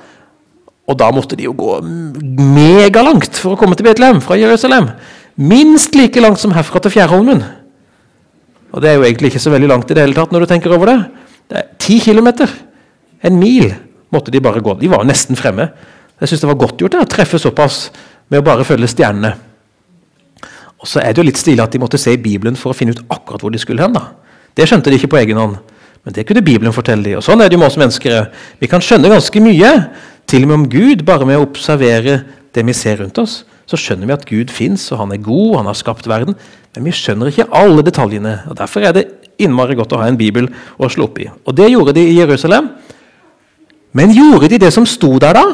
Og 0.89 0.97
da 0.97 1.11
måtte 1.13 1.37
de 1.37 1.45
jo 1.45 1.53
gå 1.53 1.75
megalangt 1.85 3.37
for 3.37 3.53
å 3.53 3.59
komme 3.59 3.77
til 3.77 3.85
Betlehem 3.85 4.17
fra 4.25 4.39
Jerusalem. 4.39 4.89
Minst 5.37 5.93
like 5.93 6.23
langt 6.23 6.41
som 6.41 6.55
herfra 6.55 6.81
til 6.81 6.95
Fjærholmen. 6.95 7.43
Og 8.73 8.81
det 8.81 8.89
er 8.89 8.97
jo 8.97 9.05
egentlig 9.05 9.29
ikke 9.29 9.43
så 9.43 9.53
veldig 9.53 9.69
langt 9.69 9.91
i 9.91 9.95
det 9.95 10.07
hele 10.07 10.17
tatt 10.17 10.33
når 10.33 10.43
du 10.43 10.49
tenker 10.49 10.73
over 10.73 10.89
det. 10.89 10.97
Det 11.51 11.59
er 11.59 11.69
ti 11.85 11.99
kilometer. 12.01 12.49
En 13.21 13.37
mil 13.37 13.69
måtte 14.09 14.33
de 14.33 14.41
bare 14.41 14.63
gå. 14.63 14.73
De 14.81 14.89
var 14.89 15.05
nesten 15.05 15.37
fremme. 15.37 15.69
Jeg 16.17 16.31
syns 16.31 16.41
det 16.41 16.49
var 16.49 16.59
godt 16.65 16.81
gjort 16.81 16.95
det, 16.95 17.05
å 17.05 17.11
treffe 17.13 17.37
såpass 17.41 17.83
med 18.31 18.41
å 18.41 18.47
bare 18.49 18.65
følge 18.65 18.89
stjernene. 18.89 19.35
Og 20.81 20.89
så 20.89 21.03
er 21.03 21.13
det 21.13 21.21
jo 21.21 21.27
litt 21.29 21.37
stilig 21.37 21.61
at 21.61 21.77
de 21.77 21.81
måtte 21.81 22.01
se 22.01 22.15
i 22.15 22.21
Bibelen 22.21 22.57
for 22.57 22.73
å 22.73 22.77
finne 22.77 22.97
ut 22.97 23.05
akkurat 23.13 23.45
hvor 23.45 23.53
de 23.53 23.61
skulle 23.61 23.85
hen. 23.85 23.93
da. 23.93 24.07
Det 24.57 24.67
skjønte 24.67 24.91
de 24.91 24.99
ikke 24.99 25.11
på 25.13 25.21
egen 25.21 25.39
hånd, 25.39 25.57
men 26.05 26.15
det 26.15 26.25
kunne 26.27 26.43
Bibelen 26.43 26.75
fortelle 26.75 27.05
dem. 27.05 27.19
Og 27.19 27.25
sånn 27.25 27.41
er 27.41 27.49
det 27.49 27.57
jo 27.57 27.61
med 27.61 27.69
oss 27.69 27.79
mennesker. 27.79 28.27
Vi 28.59 28.69
kan 28.71 28.83
skjønne 28.83 29.11
ganske 29.11 29.43
mye, 29.43 29.71
til 30.29 30.45
og 30.45 30.51
med 30.51 30.57
om 30.59 30.67
Gud, 30.71 31.05
bare 31.07 31.27
med 31.27 31.39
å 31.39 31.45
observere 31.45 32.21
det 32.55 32.63
vi 32.67 32.75
ser 32.75 33.01
rundt 33.01 33.19
oss. 33.21 33.41
Så 33.69 33.79
skjønner 33.79 34.09
vi 34.09 34.15
at 34.15 34.25
Gud 34.27 34.51
fins, 34.51 34.89
og 34.91 34.99
han 35.03 35.13
er 35.15 35.21
god, 35.23 35.61
han 35.61 35.69
har 35.69 35.77
skapt 35.77 36.09
verden. 36.09 36.35
Men 36.75 36.87
vi 36.87 36.93
skjønner 36.95 37.31
ikke 37.31 37.47
alle 37.55 37.83
detaljene. 37.85 38.41
og 38.49 38.57
Derfor 38.59 38.83
er 38.87 38.95
det 38.95 39.05
innmari 39.41 39.77
godt 39.79 39.93
å 39.95 40.01
ha 40.01 40.09
en 40.09 40.19
bibel 40.19 40.49
å 40.77 40.89
slå 40.91 41.07
opp 41.09 41.21
i. 41.23 41.29
Og 41.47 41.55
det 41.55 41.69
gjorde 41.71 41.95
de 41.97 42.03
i 42.09 42.17
Jerusalem. 42.17 42.69
Men 43.95 44.13
gjorde 44.15 44.49
de 44.51 44.59
det 44.61 44.71
som 44.73 44.87
sto 44.87 45.17
der, 45.19 45.35
da? 45.35 45.45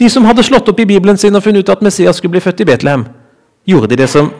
De 0.00 0.08
som 0.10 0.24
hadde 0.26 0.44
slått 0.44 0.68
opp 0.68 0.80
i 0.82 0.88
Bibelen 0.88 1.18
sin 1.20 1.36
og 1.36 1.44
funnet 1.44 1.64
ut 1.64 1.72
at 1.72 1.84
Messias 1.84 2.18
skulle 2.18 2.34
bli 2.34 2.42
født 2.44 2.64
i 2.64 2.68
Betlehem. 2.68 3.06
Gjorde 3.68 3.92
de 3.92 4.02
det 4.02 4.10
som 4.12 4.32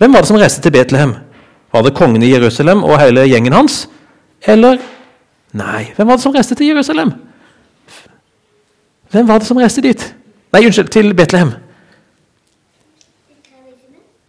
Hvem 0.00 0.14
var 0.16 0.24
det 0.24 0.32
som 0.32 0.38
reiste 0.40 0.62
til 0.64 0.72
Betlehem? 0.74 1.12
Var 1.72 1.82
det 1.82 1.94
kongen 1.96 2.22
i 2.22 2.32
Jerusalem 2.32 2.84
og 2.84 3.00
hele 3.00 3.24
gjengen 3.28 3.56
hans? 3.56 3.86
Eller 4.46 4.80
Nei, 5.52 5.90
hvem 5.96 6.08
var 6.08 6.16
det 6.16 6.24
som 6.24 6.32
reiste 6.32 6.56
til 6.56 6.70
Jerusalem? 6.72 7.10
Hvem 9.12 9.26
var 9.28 9.42
det 9.42 9.48
som 9.48 9.58
reiste 9.60 9.84
dit? 9.84 10.00
Nei, 10.52 10.62
unnskyld, 10.64 10.88
til 10.88 11.12
Betlehem. 11.16 11.52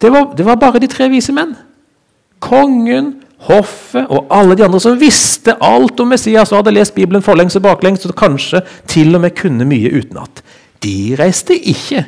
Det 0.00 0.10
var, 0.12 0.34
det 0.36 0.44
var 0.44 0.60
bare 0.60 0.82
de 0.82 0.90
tre 0.92 1.08
vise 1.08 1.32
menn. 1.32 1.54
Kongen, 2.44 3.14
hoffet 3.48 4.04
og 4.12 4.28
alle 4.32 4.56
de 4.56 4.64
andre 4.66 4.80
som 4.80 5.00
visste 5.00 5.56
alt 5.64 6.00
om 6.00 6.12
Messias 6.12 6.52
og 6.52 6.60
hadde 6.60 6.74
lest 6.76 6.94
Bibelen 6.96 7.24
forlengs 7.24 7.56
og 7.56 7.64
baklengs 7.64 8.04
og 8.04 8.16
kanskje 8.16 8.60
til 8.88 9.16
og 9.16 9.24
med 9.24 9.36
kunne 9.36 9.64
mye 9.68 9.92
utenat, 9.96 10.44
de 10.84 11.16
reiste 11.16 11.56
ikke. 11.56 12.04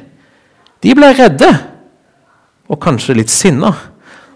De 0.85 0.93
ble 0.97 1.13
redde 1.17 1.51
og 2.69 2.81
kanskje 2.83 3.17
litt 3.17 3.33
sinna. 3.33 3.73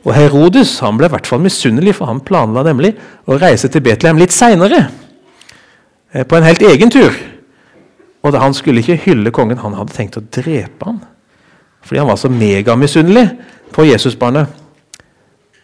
Og 0.07 0.15
Herodes 0.17 0.79
han 0.81 0.97
ble 0.97 1.11
i 1.11 1.13
hvert 1.13 1.29
fall 1.29 1.43
misunnelig, 1.45 1.99
for 1.99 2.09
han 2.09 2.23
planla 2.25 2.65
nemlig 2.65 2.95
å 3.29 3.37
reise 3.41 3.69
til 3.69 3.85
Betlehem 3.85 4.21
litt 4.21 4.33
seinere. 4.33 4.87
På 6.27 6.39
en 6.39 6.47
helt 6.47 6.65
egen 6.67 6.91
tur. 6.91 7.15
Og 8.23 8.37
Han 8.37 8.55
skulle 8.55 8.83
ikke 8.83 8.99
hylle 9.07 9.31
kongen, 9.33 9.59
han 9.59 9.75
hadde 9.79 9.95
tenkt 9.97 10.19
å 10.19 10.21
drepe 10.21 10.85
han. 10.85 10.99
Fordi 11.81 11.99
han 12.03 12.11
var 12.11 12.19
så 12.21 12.29
megamisunnelig 12.29 13.31
på 13.73 13.87
Jesusbarnet. 13.89 14.51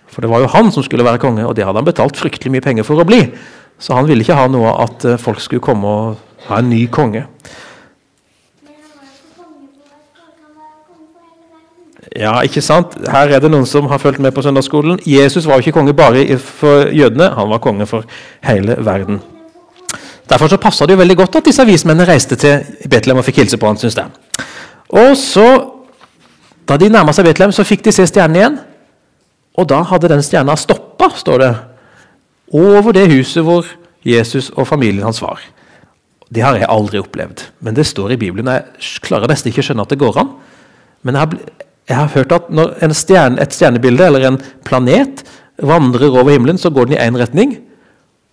For 0.09 0.25
det 0.25 0.31
var 0.33 0.40
jo 0.40 0.49
han 0.55 0.73
som 0.73 0.85
skulle 0.87 1.05
være 1.05 1.21
konge, 1.21 1.45
og 1.45 1.52
det 1.57 1.66
hadde 1.66 1.83
han 1.83 1.88
betalt 1.88 2.16
fryktelig 2.16 2.55
mye 2.55 2.64
penger 2.64 2.87
for 2.88 3.02
å 3.02 3.05
bli. 3.05 3.21
Så 3.78 3.93
han 3.93 4.09
ville 4.09 4.25
ikke 4.25 4.38
ha 4.38 4.47
noe 4.49 4.73
at 4.81 5.05
eh, 5.05 5.21
folk 5.21 5.43
skulle 5.45 5.61
komme 5.61 5.85
og 5.85 6.47
ha 6.47 6.62
en 6.62 6.71
ny 6.73 6.87
konge. 6.88 7.26
Men 8.64 8.73
han 8.81 8.95
var 8.97 9.11
ikke 9.11 9.37
konge 9.37 9.69
på 9.76 9.85
at 9.85 10.00
folk 10.16 10.33
kan 10.40 10.52
være 10.57 10.81
konge 10.88 11.09
for 11.12 11.21
hele 11.28 11.45
verden. 11.52 11.93
Ja, 12.14 12.38
ikke 12.46 12.62
sant? 12.62 12.94
Her 13.10 13.32
er 13.34 13.42
det 13.42 13.50
noen 13.50 13.66
som 13.66 13.88
har 13.90 13.98
fulgt 13.98 14.22
med 14.22 14.34
på 14.34 14.44
søndagsskolen. 14.44 15.00
Jesus 15.06 15.46
var 15.48 15.58
jo 15.58 15.66
ikke 15.66 15.75
konge 15.80 15.94
bare 15.96 16.22
for 16.38 16.86
jødene, 16.94 17.32
han 17.34 17.50
var 17.50 17.62
konge 17.64 17.86
for 17.90 18.06
hele 18.46 18.76
verden. 18.78 19.18
Derfor 20.30 20.50
så 20.50 20.58
passa 20.58 20.86
det 20.86 20.94
jo 20.94 21.00
veldig 21.02 21.16
godt 21.16 21.40
at 21.40 21.48
disse 21.48 21.66
vismennene 21.66 22.06
reiste 22.08 22.38
til 22.38 22.62
Betlehem 22.90 23.18
og 23.22 23.26
fikk 23.26 23.42
hilse 23.42 23.58
på 23.58 23.68
han, 23.70 23.78
synes 23.78 23.98
jeg. 23.98 24.46
Og 24.88 25.16
så, 25.18 25.46
da 26.66 26.78
de 26.78 26.90
nærma 26.90 27.14
seg 27.14 27.26
Betlehem, 27.26 27.54
så 27.54 27.66
fikk 27.66 27.84
de 27.86 27.94
se 27.94 28.06
stjernen 28.10 28.38
igjen. 28.38 28.56
Og 29.56 29.68
da 29.70 29.82
hadde 29.86 30.10
den 30.10 30.22
stjerna 30.22 30.56
stoppa, 30.58 31.10
står 31.16 31.42
det, 31.42 31.52
over 32.54 32.94
det 32.94 33.06
huset 33.10 33.42
hvor 33.46 33.66
Jesus 34.06 34.50
og 34.54 34.66
familien 34.68 35.06
hans 35.06 35.22
var. 35.22 35.40
Det 36.30 36.42
har 36.42 36.58
jeg 36.58 36.70
aldri 36.70 36.98
opplevd, 36.98 37.44
men 37.62 37.75
det 37.75 37.86
står 37.86 38.14
i 38.14 38.18
Bibelen. 38.18 38.50
Jeg 38.50 39.00
klarer 39.06 39.30
nesten 39.30 39.50
ikke 39.50 39.62
å 39.62 39.68
skjønne 39.68 39.86
at 39.86 39.94
det 39.94 40.00
går 40.00 40.18
an. 40.22 40.32
Men 41.06 41.14
jeg 41.14 41.22
har, 41.22 41.66
jeg 41.87 41.97
har 41.97 42.11
hørt 42.16 42.33
at 42.35 42.50
når 42.50 42.75
stjerne, 42.99 43.40
et 43.43 43.55
stjernebilde 43.55 44.07
eller 44.09 44.26
en 44.26 44.40
planet 44.66 45.23
vandrer 45.62 46.11
over 46.11 46.33
himmelen, 46.35 46.59
så 46.59 46.71
går 46.71 46.88
den 46.88 46.97
i 46.97 47.00
én 47.00 47.19
retning. 47.19 47.57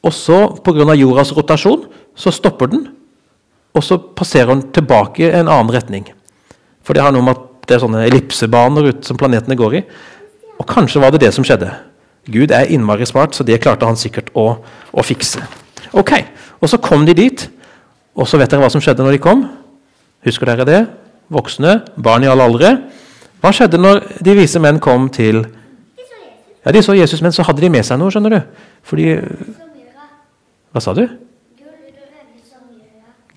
Og 0.03 0.13
så, 0.13 0.47
pga. 0.63 0.95
jordas 0.97 1.31
rotasjon, 1.35 1.85
så 2.15 2.31
stopper 2.31 2.67
den. 2.67 2.87
Og 3.73 3.83
så 3.83 3.97
passerer 3.97 4.53
den 4.53 4.65
tilbake 4.73 5.23
i 5.23 5.31
en 5.31 5.47
annen 5.47 5.71
retning. 5.71 6.09
For 6.83 6.93
det 6.93 7.03
har 7.03 7.13
noe 7.13 7.23
med 7.23 7.37
at 7.37 7.67
det 7.67 7.77
er 7.77 7.83
sånne 7.85 8.03
ellipsebaner 8.09 8.89
ut 8.89 9.05
som 9.05 9.17
planetene 9.17 9.55
går 9.55 9.79
i. 9.79 9.83
Og 10.59 10.67
kanskje 10.67 11.01
var 11.01 11.13
det 11.13 11.23
det 11.23 11.33
som 11.33 11.45
skjedde. 11.45 11.71
Gud 12.29 12.51
er 12.51 12.69
innmari 12.71 13.05
smart, 13.05 13.35
så 13.35 13.43
det 13.43 13.61
klarte 13.63 13.87
han 13.87 13.99
sikkert 13.99 14.29
å, 14.35 14.57
å 14.91 15.03
fikse. 15.03 15.43
Ok, 15.93 16.15
Og 16.63 16.69
så 16.71 16.79
kom 16.79 17.03
de 17.05 17.13
dit. 17.13 17.41
Og 18.15 18.27
så 18.29 18.37
vet 18.39 18.49
dere 18.49 18.63
hva 18.63 18.69
som 18.71 18.81
skjedde 18.81 19.03
når 19.03 19.17
de 19.17 19.23
kom? 19.23 19.41
Husker 20.23 20.47
dere 20.47 20.65
det? 20.67 20.81
Voksne, 21.33 21.81
barn 21.99 22.23
i 22.23 22.29
alle 22.31 22.45
aldre. 22.45 22.69
Hva 23.43 23.51
skjedde 23.51 23.79
når 23.81 23.99
de 24.23 24.37
vise 24.37 24.59
menn 24.63 24.79
kom 24.79 25.09
til 25.11 25.43
Ja, 26.63 26.71
De 26.71 26.79
så 26.79 26.95
Jesus, 26.95 27.19
men 27.21 27.33
så 27.35 27.43
hadde 27.43 27.59
de 27.59 27.69
med 27.69 27.83
seg 27.83 27.99
noe, 27.99 28.07
skjønner 28.07 28.37
du. 28.37 28.61
Fordi. 28.87 29.17
Hva 30.71 30.79
sa 30.79 30.93
du? 30.95 31.03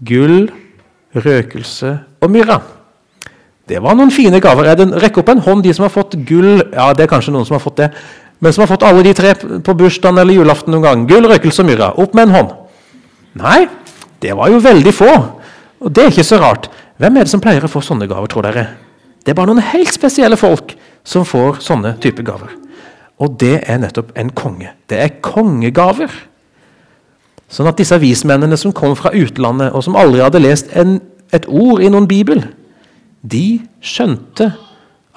Gull, 0.06 0.46
røkelse 1.16 1.90
og 2.22 2.30
myrra. 2.30 2.60
Det 3.66 3.80
var 3.82 3.98
noen 3.98 4.12
fine 4.14 4.38
gaver. 4.38 4.70
Er 4.70 4.94
rekk 5.02 5.18
opp 5.24 5.32
en 5.34 5.42
hånd, 5.42 5.66
de 5.66 5.74
som 5.74 5.88
har 5.88 5.90
fått 5.90 6.14
gull. 6.28 6.62
Ja, 6.70 6.92
det 6.94 7.08
er 7.08 7.10
kanskje 7.10 7.34
noen 7.34 7.48
som 7.48 7.58
har 7.58 7.64
fått 7.64 7.82
det. 7.82 7.90
Men 8.38 8.54
som 8.54 8.62
har 8.62 8.70
fått 8.70 8.86
alle 8.86 9.02
de 9.02 9.16
tre 9.16 9.34
på 9.34 9.74
bursdagen 9.74 10.22
eller 10.22 10.38
julaften 10.38 10.70
noen 10.76 10.86
gang. 10.86 11.04
Gull, 11.10 11.26
røkelse 11.26 11.64
og 11.64 11.70
myrra. 11.72 11.90
Opp 11.98 12.14
med 12.14 12.28
en 12.28 12.36
hånd. 12.36 12.56
Nei, 13.42 13.64
det 14.22 14.38
var 14.38 14.54
jo 14.54 14.62
veldig 14.62 14.94
få. 14.94 15.12
Og 15.82 15.90
det 15.90 16.04
er 16.04 16.14
ikke 16.14 16.30
så 16.30 16.38
rart. 16.38 16.70
Hvem 17.02 17.18
er 17.18 17.26
det 17.26 17.34
som 17.34 17.42
pleier 17.42 17.66
å 17.66 17.72
få 17.74 17.82
sånne 17.82 18.06
gaver, 18.06 18.30
tror 18.30 18.46
dere? 18.46 18.68
Det 19.26 19.32
er 19.32 19.38
bare 19.40 19.50
noen 19.50 19.64
helt 19.72 19.90
spesielle 19.90 20.38
folk 20.38 20.76
som 21.02 21.24
får 21.26 21.58
sånne 21.66 21.96
type 21.98 22.22
gaver. 22.22 22.52
Og 23.18 23.34
det 23.40 23.56
er 23.66 23.80
nettopp 23.82 24.12
en 24.14 24.30
konge. 24.30 24.70
Det 24.86 25.00
er 25.02 25.16
kongegaver. 25.18 26.12
Sånn 27.50 27.66
at 27.66 27.80
disse 27.80 27.98
vismennene 27.98 28.54
som 28.60 28.74
kom 28.76 28.94
fra 28.98 29.10
utlandet, 29.18 29.72
og 29.74 29.82
som 29.82 29.98
aldri 29.98 30.22
hadde 30.22 30.44
lest 30.44 30.70
en, 30.78 31.00
et 31.34 31.48
ord 31.50 31.82
i 31.82 31.90
noen 31.90 32.06
bibel, 32.06 32.44
de 33.26 33.58
skjønte 33.82 34.52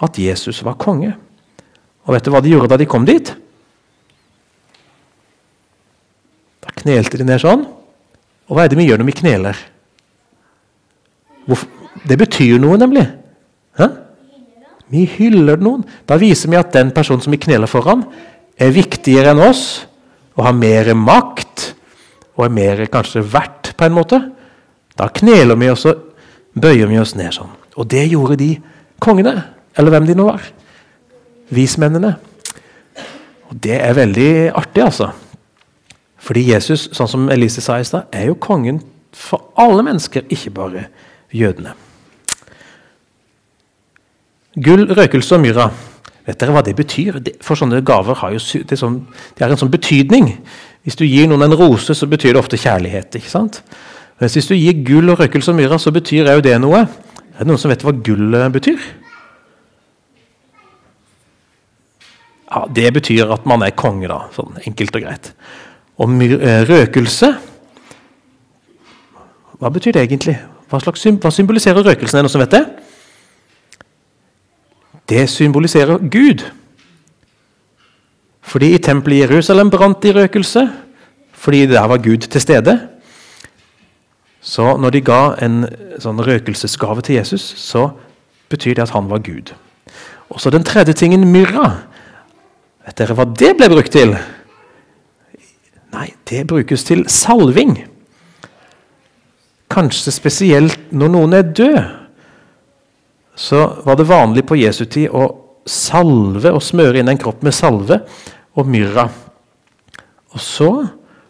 at 0.01 0.17
Jesus 0.17 0.63
var 0.65 0.79
konge. 0.81 1.13
Og 2.09 2.15
vet 2.15 2.25
du 2.25 2.33
hva 2.33 2.41
de 2.41 2.55
gjorde 2.55 2.71
da 2.73 2.81
de 2.81 2.89
kom 2.89 3.05
dit? 3.05 3.29
Da 6.65 6.73
knelte 6.81 7.21
de 7.21 7.29
ned 7.29 7.45
sånn. 7.45 7.67
Og 8.49 8.57
hva 8.57 8.65
er 8.65 8.73
det 8.73 8.81
vi 8.81 8.89
gjør 8.89 9.03
når 9.03 9.11
vi 9.11 9.19
kneler? 9.21 9.65
Hvorfor? 11.45 11.75
Det 12.09 12.15
betyr 12.15 12.61
noe, 12.61 12.77
nemlig. 12.79 13.03
Hæ? 13.79 13.89
Vi 14.89 15.05
hyller 15.17 15.61
noen. 15.61 15.85
Da 16.09 16.17
viser 16.19 16.49
vi 16.49 16.57
at 16.59 16.73
den 16.73 16.91
personen 16.95 17.21
som 17.23 17.33
vi 17.33 17.41
kneler 17.41 17.69
foran, 17.69 18.03
er 18.59 18.73
viktigere 18.75 19.31
enn 19.33 19.43
oss 19.43 19.85
og 20.35 20.45
har 20.47 20.55
mer 20.57 20.91
makt 20.97 21.69
og 22.39 22.45
er 22.47 22.53
mer 22.55 22.81
kanskje 22.91 23.23
verdt, 23.27 23.73
på 23.77 23.87
en 23.87 23.95
måte. 23.95 24.19
Da 24.99 25.09
kneler 25.11 25.59
vi 25.59 25.69
oss 25.71 25.85
og 25.87 26.05
bøyer 26.59 26.87
vi 26.87 26.99
oss 26.99 27.15
ned 27.19 27.33
sånn. 27.35 27.51
Og 27.79 27.87
det 27.91 28.05
gjorde 28.11 28.39
de 28.39 28.53
kongene, 29.03 29.35
eller 29.75 29.93
hvem 29.93 30.07
de 30.07 30.15
nå 30.15 30.27
var. 30.27 30.43
Vismennene. 31.55 32.13
Og 33.49 33.59
det 33.63 33.79
er 33.81 33.97
veldig 33.97 34.31
artig, 34.55 34.83
altså. 34.85 35.11
Fordi 36.19 36.45
Jesus, 36.51 36.89
sånn 36.95 37.11
som 37.11 37.29
Elise 37.31 37.63
sa 37.63 37.79
i 37.79 37.87
stad, 37.87 38.07
er 38.11 38.29
jo 38.29 38.39
kongen 38.39 38.81
for 39.15 39.51
alle 39.59 39.83
mennesker, 39.87 40.27
ikke 40.31 40.53
bare 40.55 40.87
jødene. 41.35 41.73
Gull, 44.57 44.87
røkelse 44.89 45.37
og 45.37 45.43
myrra. 45.43 45.69
Vet 46.25 46.39
dere 46.41 46.53
hva 46.53 46.63
det 46.65 46.75
betyr? 46.77 47.19
For 47.45 47.57
sånne 47.57 47.83
gaver 47.85 48.17
har 48.21 48.33
jo 48.33 48.41
sånn, 48.41 48.99
det 49.37 49.45
har 49.45 49.53
en 49.53 49.61
sånn 49.61 49.73
betydning. 49.73 50.31
Hvis 50.85 50.97
du 50.97 51.05
gir 51.05 51.29
noen 51.29 51.45
en 51.45 51.57
rose, 51.57 51.93
så 51.93 52.07
betyr 52.09 52.33
det 52.33 52.41
ofte 52.41 52.57
kjærlighet. 52.57 53.15
ikke 53.15 53.29
sant? 53.29 53.61
Mens 54.19 54.35
hvis 54.35 54.49
du 54.49 54.55
gir 54.55 54.81
gull 54.85 55.13
og 55.13 55.21
røkelse 55.21 55.53
og 55.53 55.59
myrra, 55.59 55.77
så 55.79 55.93
betyr 55.95 56.31
jo 56.33 56.41
det 56.43 56.57
noe. 56.61 56.81
Er 57.35 57.45
det 57.45 57.47
noen 57.47 57.61
som 57.61 57.71
vet 57.71 57.85
hva 57.85 57.93
gull 57.93 58.35
betyr? 58.51 58.79
Ja, 62.49 62.65
Det 62.65 62.93
betyr 62.93 63.31
at 63.31 63.45
man 63.45 63.61
er 63.63 63.71
konge, 63.77 64.07
da. 64.09 64.25
Sånn 64.33 64.57
enkelt 64.65 64.95
og 64.95 65.05
greit. 65.05 65.33
Og 65.99 66.21
eh, 66.23 66.63
røkelse 66.67 67.33
Hva 69.59 69.69
betyr 69.75 69.91
det 69.91 70.05
egentlig? 70.05 70.37
Hva, 70.71 70.79
slags, 70.79 71.03
hva 71.03 71.31
symboliserer 71.35 71.83
røkelsen? 71.83 72.15
Er 72.15 72.21
det 72.21 72.29
noen 72.29 72.31
som 72.31 72.39
vet 72.39 72.53
det? 72.53 72.63
Det 75.09 75.29
symboliserer 75.29 75.97
Gud. 75.97 76.45
Fordi 78.41 78.73
i 78.73 78.77
tempelet 78.77 79.15
i 79.15 79.21
Jerusalem 79.21 79.69
brant 79.69 80.03
de 80.03 80.13
røkelse, 80.13 80.69
fordi 81.33 81.65
der 81.65 81.87
var 81.87 81.97
Gud 81.97 82.17
til 82.17 82.41
stede. 82.41 82.79
Så 84.41 84.77
når 84.77 84.89
de 84.89 85.01
ga 85.01 85.21
en 85.43 85.65
sånn 85.99 86.21
røkelsesgave 86.23 87.03
til 87.05 87.19
Jesus, 87.19 87.43
så 87.57 87.89
betyr 88.49 88.77
det 88.77 88.87
at 88.87 88.95
han 88.95 89.09
var 89.09 89.21
Gud. 89.25 89.53
Og 90.29 90.41
så 90.41 90.49
den 90.49 90.63
tredje 90.63 90.93
tingen, 90.93 91.27
myrra. 91.31 91.71
Vet 92.85 92.97
dere 92.97 93.17
hva 93.17 93.25
det 93.27 93.55
ble 93.57 93.69
brukt 93.69 93.93
til? 93.93 94.15
Nei, 95.93 96.07
det 96.29 96.45
brukes 96.47 96.85
til 96.85 97.03
salving. 97.09 97.75
Kanskje 99.69 100.13
spesielt 100.13 100.91
når 100.93 101.13
noen 101.13 101.33
er 101.37 101.49
død. 101.49 101.98
Så 103.39 103.59
var 103.85 103.95
det 103.95 104.09
vanlig 104.09 104.43
på 104.47 104.57
Jesu 104.59 104.83
tid 104.91 105.13
å 105.15 105.29
salve 105.69 106.51
og 106.51 106.63
smøre 106.65 106.99
inn 106.99 107.11
en 107.11 107.19
kropp 107.19 107.43
med 107.45 107.55
salve 107.55 108.01
og 108.57 108.67
myrra. 108.67 109.05
Og 110.33 110.41
så 110.43 110.69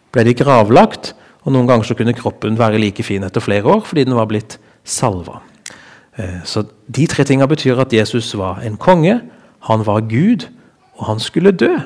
ble 0.10 0.26
de 0.26 0.34
gravlagt, 0.38 1.14
og 1.46 1.54
noen 1.54 1.70
ganger 1.70 1.88
så 1.88 1.96
kunne 1.98 2.16
kroppen 2.18 2.58
være 2.60 2.82
like 2.82 3.06
fin 3.06 3.24
etter 3.24 3.44
flere 3.44 3.70
år 3.70 3.84
fordi 3.86 4.08
den 4.08 4.18
var 4.18 4.28
blitt 4.30 4.58
salva. 4.84 5.42
Eh, 6.18 6.42
Så 6.44 6.66
de 6.90 7.06
tre 7.08 7.24
tingene 7.24 7.48
betyr 7.48 7.80
at 7.80 7.94
Jesus 7.94 8.34
var 8.38 8.64
en 8.66 8.78
konge, 8.78 9.22
han 9.70 9.86
var 9.86 10.02
Gud, 10.10 10.48
og 10.98 11.06
han 11.06 11.20
skulle 11.20 11.52
dø. 11.52 11.78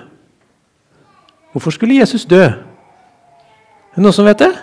Hvorfor 1.51 1.71
skulle 1.71 1.99
Jesus 1.99 2.25
dø? 2.25 2.45
Er 2.45 3.95
det 3.95 4.03
noen 4.03 4.13
som 4.15 4.25
vet 4.25 4.39
det? 4.39 4.53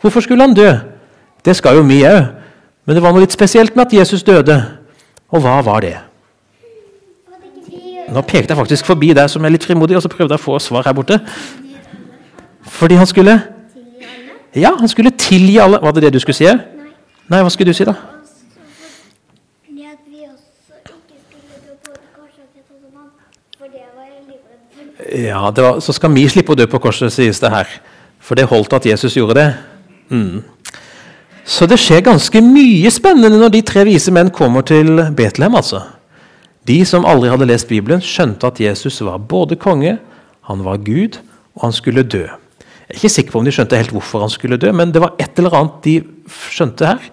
Hvorfor 0.00 0.20
skulle 0.22 0.44
han 0.44 0.54
dø? 0.54 0.76
Det 1.44 1.56
skal 1.56 1.76
jo 1.76 1.82
vi 1.82 2.04
òg. 2.06 2.26
Men 2.86 2.94
det 2.94 3.02
var 3.02 3.14
noe 3.14 3.24
litt 3.24 3.34
spesielt 3.34 3.74
med 3.74 3.86
at 3.86 3.96
Jesus 3.98 4.22
døde. 4.22 4.60
Og 5.34 5.42
hva 5.42 5.58
var 5.66 5.82
det? 5.82 5.96
Nå 8.06 8.22
pekte 8.22 8.54
jeg 8.54 8.58
faktisk 8.60 8.86
forbi 8.86 9.10
deg 9.16 9.30
som 9.30 9.44
er 9.44 9.54
litt 9.54 9.66
frimodig, 9.66 9.96
og 9.98 10.04
så 10.04 10.10
prøvde 10.10 10.36
jeg 10.36 10.42
å 10.42 10.44
få 10.44 10.58
svar 10.62 10.86
her 10.86 10.94
borte. 10.94 11.18
Fordi 12.76 12.98
han 12.98 13.08
skulle. 13.10 13.40
Ja, 14.54 14.76
han 14.78 14.88
skulle 14.88 15.10
tilgi 15.10 15.58
alle. 15.58 15.80
Var 15.82 15.96
det 15.96 16.06
det 16.06 16.12
du 16.14 16.20
skulle 16.22 16.38
si? 16.38 16.46
Nei. 17.26 17.40
Hva 17.42 17.50
skulle 17.50 17.74
du 17.74 17.76
si, 17.76 17.84
da? 17.84 17.96
Ja, 25.16 25.50
var, 25.50 25.80
Så 25.80 25.92
skal 25.92 26.14
vi 26.14 26.28
slippe 26.28 26.54
å 26.54 26.58
dø 26.58 26.66
på 26.70 26.80
korset, 26.82 27.12
sies 27.12 27.40
det 27.42 27.50
her. 27.52 27.68
For 28.22 28.38
det 28.38 28.48
holdt 28.50 28.72
at 28.78 28.86
Jesus 28.86 29.16
gjorde 29.16 29.36
det. 29.38 29.48
Mm. 30.10 30.42
Så 31.46 31.68
det 31.70 31.78
skjer 31.78 32.02
ganske 32.02 32.40
mye 32.42 32.90
spennende 32.90 33.38
når 33.38 33.52
de 33.54 33.62
tre 33.66 33.84
vise 33.86 34.10
menn 34.10 34.32
kommer 34.34 34.66
til 34.66 34.98
Betlehem. 35.14 35.54
altså. 35.54 35.84
De 36.66 36.80
som 36.84 37.06
aldri 37.06 37.30
hadde 37.30 37.46
lest 37.46 37.68
Bibelen, 37.70 38.02
skjønte 38.02 38.48
at 38.48 38.58
Jesus 38.60 38.98
var 39.06 39.22
både 39.22 39.54
konge, 39.56 39.98
han 40.50 40.64
var 40.66 40.82
Gud, 40.82 41.20
og 41.54 41.68
han 41.68 41.72
skulle 41.72 42.02
dø. 42.02 42.24
Jeg 42.26 42.94
er 42.94 42.98
ikke 42.98 43.14
sikker 43.14 43.34
på 43.34 43.38
om 43.38 43.46
de 43.46 43.54
skjønte 43.54 43.78
helt 43.78 43.94
hvorfor 43.94 44.24
han 44.24 44.30
skulle 44.30 44.58
dø, 44.58 44.72
men 44.74 44.90
det 44.94 45.02
var 45.02 45.14
et 45.22 45.38
eller 45.38 45.54
annet 45.54 45.78
de 45.86 45.94
skjønte 46.50 46.86
her, 46.86 47.06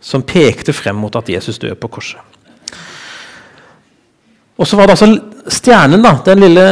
som 0.00 0.24
pekte 0.24 0.72
frem 0.72 0.96
mot 0.96 1.16
at 1.16 1.28
Jesus 1.28 1.60
døde 1.60 1.76
på 1.76 1.88
korset. 1.92 2.20
Og 4.60 4.68
så 4.68 4.76
var 4.76 4.88
det 4.88 4.96
altså 4.96 5.52
stjernen, 5.52 6.02
da, 6.04 6.18
den 6.24 6.40
lille, 6.44 6.64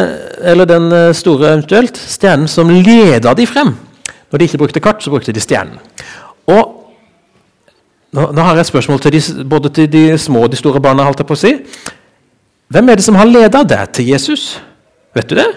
eller 0.44 0.68
den 0.68 0.92
eh, 0.92 1.12
store 1.16 1.54
eventuelt, 1.54 1.96
stjernen 1.96 2.48
som 2.48 2.68
leda 2.68 3.32
de 3.36 3.46
frem. 3.48 3.72
Når 4.28 4.40
de 4.40 4.48
ikke 4.48 4.60
brukte 4.60 4.82
kart, 4.84 5.00
så 5.00 5.12
brukte 5.12 5.32
de 5.32 5.40
stjernen. 5.40 5.80
Og 6.48 6.74
nå, 8.16 8.30
nå 8.32 8.40
har 8.40 8.56
jeg 8.56 8.64
et 8.64 8.72
spørsmål 8.72 9.00
til 9.04 9.14
de, 9.14 9.22
både 9.44 9.72
til 9.76 9.88
de 9.92 10.02
små 10.18 10.46
og 10.46 10.52
de 10.52 10.60
store 10.60 10.80
barna. 10.80 11.04
holdt 11.04 11.20
jeg 11.20 11.28
på 11.28 11.36
å 11.36 11.40
si. 11.40 11.54
Hvem 12.72 12.88
er 12.88 13.00
det 13.00 13.04
som 13.04 13.16
har 13.16 13.28
leda 13.28 13.62
deg 13.64 13.92
til 13.96 14.10
Jesus? 14.12 14.58
Vet 15.16 15.28
du 15.28 15.36
det? 15.38 15.48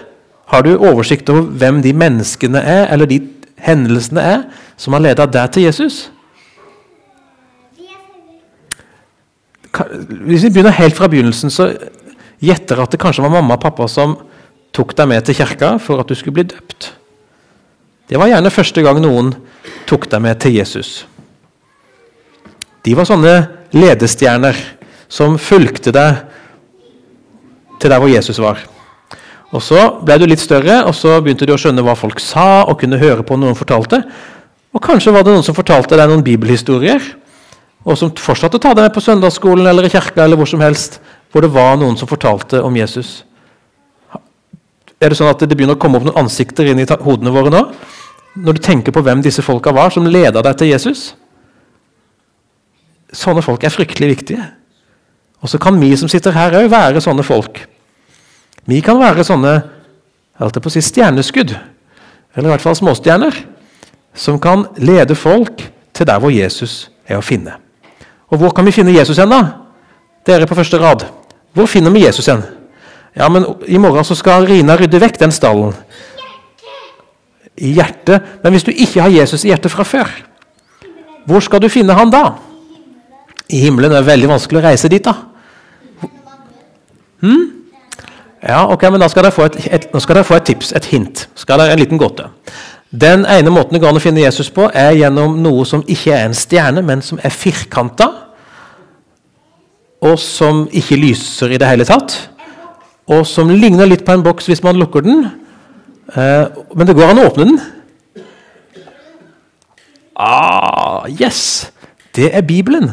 Har 0.52 0.64
du 0.64 0.74
oversikt 0.76 1.30
over 1.32 1.48
hvem 1.60 1.80
de 1.84 1.92
menneskene 1.96 2.60
er, 2.60 2.86
eller 2.92 3.08
de 3.08 3.20
hendelsene 3.62 4.20
er, 4.20 4.42
som 4.76 4.92
har 4.96 5.04
leda 5.04 5.26
deg 5.28 5.52
til 5.54 5.68
Jesus? 5.68 6.02
Hvis 9.72 10.44
vi 10.44 10.50
begynner 10.52 10.74
helt 10.76 10.96
fra 10.96 11.08
begynnelsen, 11.08 11.52
så 11.52 11.70
gjetter 12.42 12.76
jeg 12.76 12.84
at 12.84 12.92
det 12.92 13.00
kanskje 13.00 13.24
var 13.24 13.32
mamma 13.32 13.56
og 13.56 13.62
pappa 13.62 13.88
som 13.88 14.18
tok 14.76 14.92
deg 14.96 15.08
med 15.08 15.24
til 15.24 15.36
kirka 15.38 15.76
for 15.80 16.02
at 16.02 16.08
du 16.08 16.16
skulle 16.18 16.40
bli 16.40 16.50
døpt. 16.52 16.92
Det 18.12 18.18
var 18.20 18.28
gjerne 18.28 18.50
første 18.52 18.82
gang 18.84 18.98
noen 19.00 19.30
tok 19.88 20.02
deg 20.12 20.20
med 20.20 20.36
til 20.44 20.58
Jesus. 20.58 21.06
De 22.84 22.92
var 22.92 23.06
sånne 23.08 23.30
ledestjerner 23.72 24.58
som 25.08 25.38
fulgte 25.40 25.94
deg 25.96 26.18
til 27.80 27.88
der 27.88 28.02
hvor 28.02 28.12
Jesus 28.12 28.36
var. 28.42 28.60
Og 29.56 29.64
Så 29.64 29.80
ble 30.04 30.18
du 30.20 30.26
litt 30.28 30.44
større, 30.44 30.82
og 30.84 30.92
så 30.96 31.14
begynte 31.24 31.48
du 31.48 31.54
å 31.54 31.58
skjønne 31.60 31.84
hva 31.84 31.94
folk 31.96 32.20
sa, 32.20 32.66
og 32.68 32.82
kunne 32.82 33.00
høre 33.00 33.24
på 33.24 33.38
noen 33.40 33.56
fortalte. 33.56 34.02
Og 34.76 34.84
kanskje 34.84 35.12
var 35.16 35.24
det 35.24 35.32
noen 35.32 35.48
som 35.48 35.56
fortalte 35.56 35.96
deg 35.96 36.12
noen 36.12 36.24
bibelhistorier, 36.24 37.00
og 37.80 37.96
som 37.96 38.12
fortsatte 38.12 38.60
å 38.60 38.64
ta 38.66 38.74
deg 38.76 38.90
med 38.90 38.94
på 38.94 39.04
søndagsskolen 39.04 39.72
eller 39.72 39.88
i 39.88 39.92
kirka 39.92 40.26
eller 40.26 40.36
hvor 40.36 40.52
som 40.52 40.60
helst, 40.60 41.00
hvor 41.32 41.44
det 41.44 41.52
var 41.56 41.80
noen 41.80 41.96
som 41.96 42.12
fortalte 42.12 42.60
om 42.60 42.76
Jesus. 42.76 43.22
Er 45.00 45.08
det 45.08 45.16
sånn 45.16 45.32
at 45.32 45.40
det 45.40 45.56
begynner 45.56 45.80
å 45.80 45.80
komme 45.80 45.96
opp 45.96 46.06
noen 46.10 46.24
ansikter 46.26 46.68
inn 46.68 46.84
i 46.84 46.88
hodene 46.92 47.32
våre 47.32 47.56
nå? 47.56 47.64
Når 48.34 48.56
du 48.56 48.62
tenker 48.64 48.94
på 48.94 49.02
hvem 49.04 49.20
disse 49.24 49.42
folka 49.44 49.72
var 49.74 49.92
som 49.92 50.06
leda 50.08 50.40
deg 50.44 50.56
til 50.58 50.72
Jesus? 50.72 51.12
Sånne 53.12 53.44
folk 53.44 53.64
er 53.64 53.74
fryktelig 53.74 54.08
viktige. 54.14 54.46
Og 55.42 55.50
så 55.50 55.58
kan 55.60 55.76
vi 55.80 55.90
som 55.98 56.08
sitter 56.08 56.32
her 56.32 56.54
òg, 56.56 56.70
være 56.72 57.02
sånne 57.02 57.24
folk. 57.26 57.60
Vi 58.70 58.80
kan 58.84 59.00
være 59.00 59.26
sånne 59.26 59.56
jeg 60.42 60.62
på 60.62 60.70
å 60.70 60.72
si, 60.72 60.82
stjerneskudd, 60.82 61.52
eller 62.34 62.48
i 62.48 62.52
hvert 62.54 62.64
fall 62.64 62.76
småstjerner, 62.78 63.36
som 64.14 64.40
kan 64.42 64.64
lede 64.80 65.14
folk 65.18 65.60
til 65.94 66.08
der 66.08 66.20
hvor 66.22 66.32
Jesus 66.32 66.88
er 67.06 67.18
å 67.18 67.24
finne. 67.24 67.58
Og 68.32 68.40
hvor 68.40 68.54
kan 68.56 68.66
vi 68.66 68.74
finne 68.74 68.94
Jesus 68.94 69.20
hen, 69.20 69.30
da? 69.30 69.68
Dere 70.26 70.48
på 70.48 70.56
første 70.56 70.80
rad. 70.80 71.04
Hvor 71.52 71.68
finner 71.68 71.92
vi 71.92 72.06
Jesus 72.06 72.30
hen? 72.32 72.42
Ja, 73.14 73.28
men 73.28 73.44
I 73.68 73.78
morgen 73.78 74.06
så 74.08 74.16
skal 74.16 74.46
Rina 74.48 74.76
rydde 74.78 75.00
vekk 75.02 75.20
den 75.20 75.34
stallen. 75.34 75.74
Hjertet. 77.62 78.38
Men 78.42 78.54
hvis 78.54 78.66
du 78.66 78.72
ikke 78.72 79.04
har 79.04 79.12
Jesus 79.14 79.44
i 79.44 79.52
hjertet 79.52 79.70
fra 79.70 79.86
før, 79.86 80.10
hvor 81.26 81.44
skal 81.44 81.62
du 81.62 81.68
finne 81.70 81.94
han 81.94 82.10
da? 82.10 82.24
I 83.52 83.60
himmelen 83.62 83.92
er 83.92 84.02
det 84.02 84.10
veldig 84.10 84.30
vanskelig 84.32 84.58
å 84.58 84.64
reise 84.64 84.90
dit, 84.90 85.04
da. 85.04 85.14
Hmm? 87.22 87.44
Ja, 88.42 88.64
ok, 88.66 88.88
men 88.90 89.02
da 89.02 89.06
skal 89.10 89.28
dere 89.28 89.34
få 89.34 89.46
et, 89.46 89.58
et, 89.70 89.84
dere 89.94 90.24
få 90.26 90.40
et 90.40 90.48
tips, 90.50 90.72
et 90.74 90.88
hint. 90.90 91.26
Skal 91.38 91.60
dere 91.62 91.76
En 91.76 91.78
liten 91.78 92.00
gåte. 92.00 92.26
Den 92.90 93.22
ene 93.24 93.52
måten 93.54 93.76
det 93.76 93.80
går 93.80 93.92
an 93.92 94.00
å 94.00 94.02
finne 94.02 94.24
Jesus 94.24 94.50
på, 94.52 94.66
er 94.74 94.96
gjennom 94.98 95.38
noe 95.40 95.64
som 95.68 95.84
ikke 95.86 96.12
er 96.12 96.26
en 96.26 96.36
stjerne, 96.36 96.82
men 96.84 97.00
som 97.04 97.20
er 97.22 97.32
firkanta, 97.32 98.10
og 100.02 100.18
som 100.18 100.66
ikke 100.74 100.98
lyser 100.98 101.54
i 101.54 101.60
det 101.62 101.70
hele 101.70 101.86
tatt, 101.86 102.16
og 103.08 103.22
som 103.26 103.48
ligner 103.48 103.86
litt 103.86 104.04
på 104.04 104.16
en 104.16 104.24
boks 104.24 104.50
hvis 104.50 104.64
man 104.66 104.76
lukker 104.80 105.06
den. 105.06 105.28
Eh, 106.16 106.46
men 106.76 106.86
det 106.86 106.96
går 106.96 107.12
an 107.12 107.22
å 107.22 107.28
åpne 107.30 107.46
den. 107.48 107.60
Ah, 110.16 111.06
yes! 111.08 111.72
Det 112.12 112.28
er 112.36 112.44
Bibelen. 112.44 112.90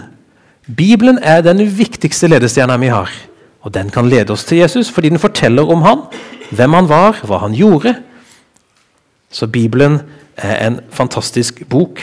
Bibelen 0.78 1.20
er 1.22 1.42
den 1.44 1.60
viktigste 1.78 2.30
ledestjerna 2.32 2.78
vi 2.80 2.92
har. 2.94 3.12
Og 3.62 3.74
Den 3.74 3.90
kan 3.90 4.08
lede 4.08 4.32
oss 4.32 4.46
til 4.48 4.62
Jesus 4.62 4.90
fordi 4.90 5.10
den 5.10 5.20
forteller 5.20 5.68
om 5.68 5.82
han, 5.82 6.06
hvem 6.52 6.74
han 6.74 6.90
var, 6.90 7.20
hva 7.28 7.42
han 7.44 7.54
gjorde. 7.54 7.98
Så 9.32 9.48
Bibelen 9.48 10.00
er 10.38 10.68
en 10.68 10.80
fantastisk 10.90 11.62
bok. 11.70 12.00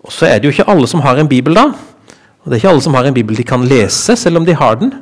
Og 0.00 0.12
Så 0.12 0.26
er 0.26 0.38
det 0.38 0.44
jo 0.44 0.54
ikke 0.54 0.70
alle 0.70 0.86
som 0.86 1.00
har 1.00 1.18
en 1.18 1.28
bibel, 1.28 1.54
da. 1.54 1.72
Og 2.44 2.44
det 2.44 2.52
er 2.52 2.62
ikke 2.62 2.70
alle 2.70 2.82
som 2.82 2.94
har 2.94 3.04
en 3.04 3.14
bibel 3.14 3.36
de 3.36 3.42
kan 3.42 3.64
lese, 3.64 4.16
selv 4.16 4.36
om 4.36 4.46
de 4.46 4.54
har 4.54 4.74
den. 4.74 4.92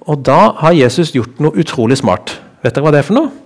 Og 0.00 0.26
da 0.26 0.52
har 0.56 0.72
Jesus 0.72 1.12
gjort 1.12 1.40
noe 1.40 1.52
utrolig 1.58 1.98
smart. 1.98 2.40
Vet 2.62 2.74
dere 2.74 2.82
hva 2.82 2.94
det 2.94 3.04
er 3.04 3.06
for 3.06 3.18
noe? 3.18 3.45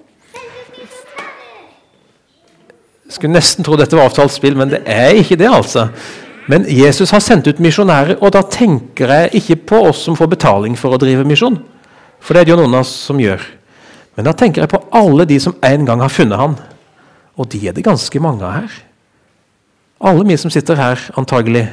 Skulle 3.10 3.34
nesten 3.34 3.66
tro 3.66 3.76
dette 3.78 3.96
var 3.98 4.08
avtalt 4.08 4.32
spill, 4.34 4.56
men 4.58 4.70
det 4.70 4.84
er 4.88 5.16
ikke 5.18 5.38
det, 5.40 5.48
altså. 5.50 5.88
Men 6.50 6.64
Jesus 6.70 7.12
har 7.14 7.22
sendt 7.22 7.48
ut 7.50 7.62
misjonærer, 7.62 8.18
og 8.22 8.32
da 8.34 8.42
tenker 8.46 9.10
jeg 9.10 9.42
ikke 9.42 9.58
på 9.72 9.82
oss 9.90 10.04
som 10.06 10.16
får 10.18 10.30
betaling 10.32 10.76
for 10.78 10.94
å 10.94 11.00
drive 11.00 11.26
misjon. 11.26 11.58
For 12.20 12.34
det 12.34 12.42
er 12.42 12.48
det 12.48 12.54
jo 12.54 12.60
noen 12.62 12.76
av 12.78 12.84
oss 12.84 12.94
som 13.08 13.20
gjør. 13.20 13.42
Men 14.16 14.26
da 14.26 14.34
tenker 14.36 14.64
jeg 14.64 14.72
på 14.72 14.82
alle 14.98 15.26
de 15.28 15.38
som 15.42 15.54
en 15.64 15.86
gang 15.86 16.02
har 16.02 16.12
funnet 16.12 16.40
han. 16.40 16.56
Og 17.38 17.48
de 17.50 17.60
er 17.68 17.76
det 17.76 17.86
ganske 17.86 18.22
mange 18.22 18.46
av 18.46 18.56
her. 18.60 18.80
Alle 20.10 20.24
vi 20.26 20.36
som 20.40 20.52
sitter 20.52 20.78
her, 20.80 21.02
antagelig, 21.20 21.66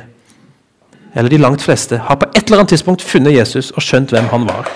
eller 1.16 1.32
de 1.32 1.40
langt 1.42 1.64
fleste, 1.64 1.98
har 1.98 2.20
på 2.20 2.30
et 2.34 2.44
eller 2.46 2.62
annet 2.62 2.76
tidspunkt 2.76 3.06
funnet 3.06 3.36
Jesus 3.36 3.72
og 3.74 3.84
skjønt 3.84 4.14
hvem 4.14 4.30
han 4.34 4.46
var. 4.50 4.70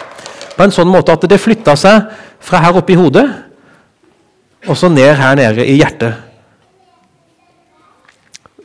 På 0.56 0.66
en 0.66 0.74
sånn 0.74 0.92
måte 0.92 1.14
at 1.14 1.26
det 1.30 1.40
flytta 1.42 1.76
seg 1.80 2.10
fra 2.42 2.62
her 2.64 2.80
oppe 2.80 2.96
i 2.96 3.00
hodet 3.00 3.28
og 4.68 4.78
så 4.78 4.90
ned 4.90 5.16
her 5.18 5.38
nede 5.38 5.66
i 5.66 5.78
hjertet. 5.80 6.31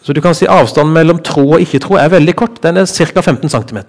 Så 0.07 0.15
du 0.15 0.21
kan 0.23 0.37
si 0.39 0.47
Avstanden 0.47 0.95
mellom 0.95 1.19
tro 1.19 1.43
og 1.57 1.63
ikke-tro 1.65 1.97
er 1.99 2.13
veldig 2.13 2.35
kort. 2.39 2.61
Den 2.63 2.79
er 2.79 2.87
ca. 2.87 3.23
15 3.25 3.51
cm. 3.51 3.81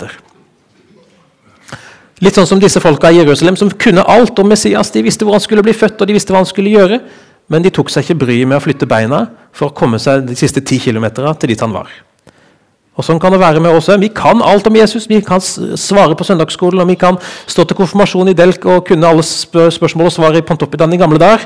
Litt 2.25 2.33
sånn 2.39 2.47
som 2.49 2.61
disse 2.61 2.81
folka 2.81 3.11
i 3.13 3.19
Jerusalem 3.19 3.59
som 3.59 3.69
kunne 3.69 4.01
alt 4.01 4.39
om 4.41 4.49
Messias. 4.49 4.89
De 4.95 5.03
visste 5.05 5.27
hvor 5.27 5.37
han 5.37 5.43
skulle 5.43 5.61
bli 5.61 5.75
født, 5.77 6.01
og 6.01 6.09
de 6.09 6.15
visste 6.17 6.33
hva 6.33 6.41
han 6.41 6.49
skulle 6.49 6.73
gjøre. 6.73 6.97
Men 7.53 7.61
de 7.61 7.69
tok 7.69 7.93
seg 7.93 8.07
ikke 8.07 8.23
bryet 8.25 8.49
med 8.49 8.57
å 8.57 8.63
flytte 8.65 8.89
beina 8.89 9.27
for 9.53 9.69
å 9.69 9.77
komme 9.77 10.01
seg 10.01 10.25
de 10.25 10.35
siste 10.39 10.65
ti 10.65 10.81
kilometerne 10.81 11.35
til 11.37 11.53
dit 11.53 11.61
han 11.61 11.75
var. 11.75 11.93
Og 12.97 13.05
Sånn 13.05 13.21
kan 13.21 13.29
det 13.29 13.43
være 13.43 13.61
med 13.61 13.77
oss. 13.77 13.91
Vi 14.01 14.09
kan 14.09 14.41
alt 14.41 14.65
om 14.65 14.75
Jesus. 14.75 15.05
Vi 15.05 15.21
kan 15.21 15.37
svare 15.37 16.17
på 16.17 16.25
søndagsskolen, 16.25 16.81
og 16.81 16.89
vi 16.89 16.97
kan 16.97 17.21
stå 17.45 17.67
til 17.69 17.77
konfirmasjon 17.77 18.33
i 18.33 18.37
Delk 18.37 18.65
og 18.65 18.87
kunne 18.89 19.05
alle 19.05 19.21
spør 19.21 19.69
spørsmål 19.69 20.09
og 20.09 20.17
svar 20.17 20.33
i 20.33 20.41
Pontoppidan 20.41 20.97
i 20.97 20.97
gamle 20.97 21.21
dager. 21.21 21.45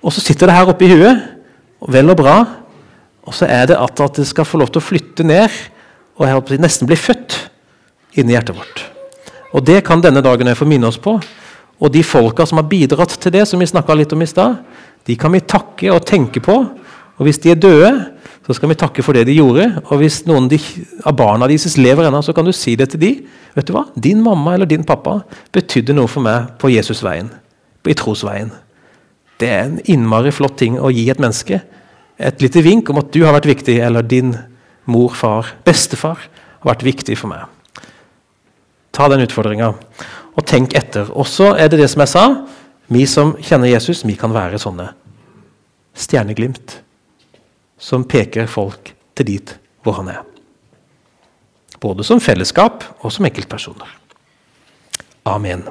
Og 0.00 0.16
så 0.16 0.24
sitter 0.24 0.48
det 0.48 0.56
her 0.56 0.72
oppe 0.72 0.88
i 0.88 0.94
huet, 0.96 1.20
vel 1.92 2.08
og 2.08 2.22
bra. 2.24 2.38
Og 3.24 3.34
så 3.36 3.48
er 3.48 3.70
det 3.70 3.78
at, 3.80 4.00
at 4.00 4.20
det 4.20 4.26
skal 4.28 4.46
få 4.48 4.60
lov 4.60 4.72
til 4.72 4.82
å 4.82 4.84
flytte 4.84 5.26
ned 5.26 5.52
og 6.20 6.52
nesten 6.60 6.88
bli 6.88 6.98
født 6.98 7.38
inni 8.20 8.36
hjertet 8.36 8.56
vårt. 8.56 8.84
Og 9.54 9.64
Det 9.64 9.80
kan 9.86 10.02
denne 10.02 10.22
dagen 10.22 10.50
jeg 10.50 10.58
få 10.58 10.68
minne 10.68 10.90
oss 10.90 10.98
på. 10.98 11.16
Og 11.80 11.90
de 11.92 12.02
folka 12.06 12.46
som 12.46 12.60
har 12.60 12.68
bidratt 12.70 13.16
til 13.20 13.32
det, 13.34 13.46
som 13.48 13.60
vi 13.60 13.66
snakka 13.66 13.94
litt 13.96 14.12
om 14.14 14.22
i 14.22 14.30
stad, 14.30 14.60
de 15.06 15.16
kan 15.18 15.32
vi 15.34 15.42
takke 15.42 15.90
og 15.92 16.04
tenke 16.06 16.42
på. 16.42 16.54
Og 17.18 17.26
hvis 17.26 17.40
de 17.42 17.52
er 17.52 17.60
døde, 17.60 17.90
så 18.46 18.54
skal 18.56 18.70
vi 18.70 18.78
takke 18.78 19.02
for 19.04 19.16
det 19.16 19.26
de 19.28 19.36
gjorde. 19.38 19.66
Og 19.88 20.00
hvis 20.02 20.22
noen 20.28 20.48
av 21.04 21.16
barna 21.16 21.48
deres 21.50 21.78
lever 21.78 22.08
ennå, 22.08 22.22
så 22.22 22.34
kan 22.36 22.46
du 22.46 22.52
si 22.54 22.76
det 22.76 22.90
til 22.92 23.02
de. 23.02 23.12
Vet 23.54 23.68
du 23.68 23.74
hva? 23.76 23.86
Din 23.94 24.22
mamma 24.22 24.54
eller 24.54 24.68
din 24.70 24.84
pappa 24.86 25.20
betydde 25.54 25.96
noe 25.96 26.10
for 26.10 26.24
meg 26.24 26.54
på 26.60 26.72
Jesusveien, 26.74 27.30
i 27.86 27.96
trosveien. 27.96 28.52
Det 29.40 29.50
er 29.50 29.64
en 29.66 29.80
innmari 29.90 30.32
flott 30.34 30.58
ting 30.60 30.78
å 30.78 30.92
gi 30.94 31.08
et 31.10 31.20
menneske. 31.22 31.60
Et 32.24 32.40
lite 32.40 32.62
vink 32.64 32.88
om 32.90 33.00
at 33.02 33.12
du 33.12 33.20
har 33.24 33.34
vært 33.36 33.50
viktig, 33.50 33.76
eller 33.84 34.06
din 34.06 34.32
mor, 34.88 35.12
far, 35.16 35.52
bestefar 35.66 36.22
har 36.24 36.70
vært 36.72 36.86
viktig 36.86 37.16
for 37.20 37.32
meg. 37.32 37.44
Ta 38.94 39.08
den 39.10 39.24
utfordringa, 39.26 39.72
og 40.34 40.46
tenk 40.48 40.74
etter. 40.78 41.10
Og 41.12 41.28
så 41.28 41.52
er 41.58 41.68
det 41.70 41.82
det 41.82 41.90
som 41.92 42.04
jeg 42.04 42.12
sa. 42.14 42.24
Vi 42.92 43.04
som 43.10 43.34
kjenner 43.40 43.72
Jesus, 43.72 44.04
vi 44.06 44.16
kan 44.18 44.32
være 44.34 44.60
sånne 44.60 44.90
stjerneglimt 45.94 46.80
som 47.78 48.06
peker 48.08 48.48
folk 48.50 48.92
til 49.14 49.28
dit 49.28 49.54
hvor 49.84 50.00
han 50.00 50.10
er. 50.14 50.22
Både 51.80 52.06
som 52.06 52.22
fellesskap 52.22 52.84
og 53.04 53.12
som 53.12 53.26
enkeltpersoner. 53.28 53.88
Amen. 55.28 55.66